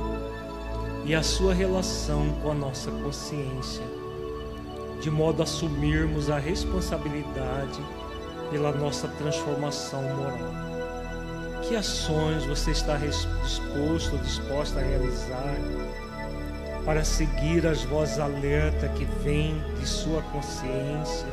[1.05, 3.83] e a sua relação com a nossa consciência,
[5.01, 7.81] de modo a assumirmos a responsabilidade
[8.51, 10.63] pela nossa transformação moral.
[11.63, 15.57] Que ações você está disposto ou disposta a realizar
[16.85, 21.29] para seguir as vozes alerta que vêm de sua consciência,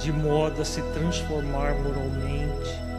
[0.00, 2.92] de modo a se transformar moralmente?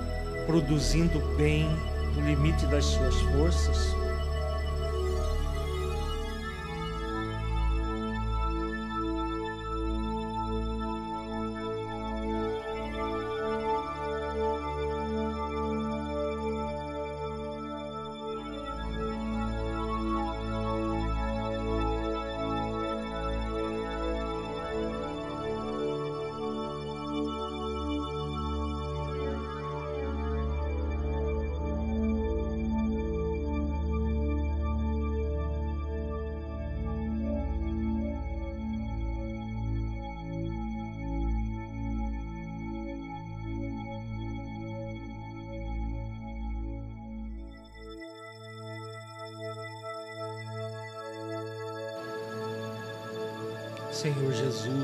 [0.46, 1.70] produzindo bem
[2.16, 4.03] no limite das suas forças?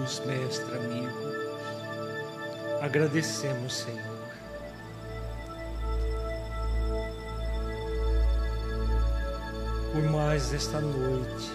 [0.10, 1.08] Jesus, mestre amigo,
[2.82, 4.20] agradecemos, Senhor.
[9.94, 11.52] Por mais esta noite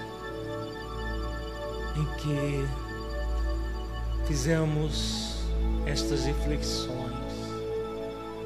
[1.97, 2.68] em que
[4.26, 5.44] fizemos
[5.86, 6.94] estas reflexões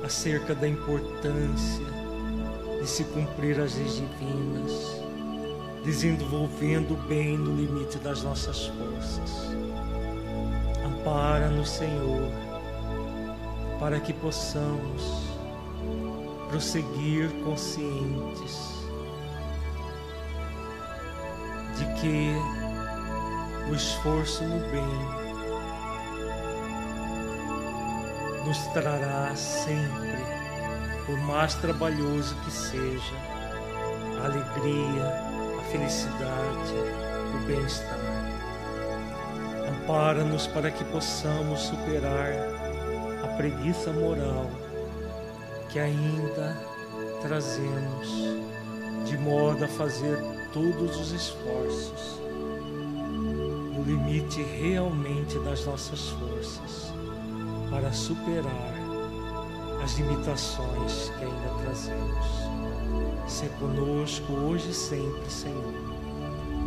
[0.03, 1.87] acerca da importância
[2.81, 4.99] de se cumprir as leis divinas
[5.85, 9.49] desenvolvendo o bem no limite das nossas forças.
[10.99, 12.29] Ampara-nos, Senhor,
[13.79, 15.29] para que possamos
[16.49, 18.79] prosseguir conscientes
[21.77, 22.35] de que
[23.71, 25.29] o esforço no bem
[28.45, 30.19] nos trará sempre,
[31.07, 33.15] por mais trabalhoso que seja,
[34.25, 36.75] alegria, felicidade,
[37.35, 37.98] o bem-estar.
[39.89, 42.31] Ampara-nos para que possamos superar
[43.25, 44.51] a preguiça moral
[45.71, 46.55] que ainda
[47.23, 48.07] trazemos,
[49.07, 50.19] de modo a fazer
[50.53, 56.93] todos os esforços no limite realmente das nossas forças
[57.71, 58.75] para superar
[59.83, 62.27] as limitações que ainda trazemos.
[63.27, 65.73] Se conosco hoje e sempre, Senhor.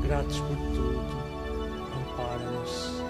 [0.02, 1.22] Gratos por tudo.
[2.02, 3.01] Ampara-nos.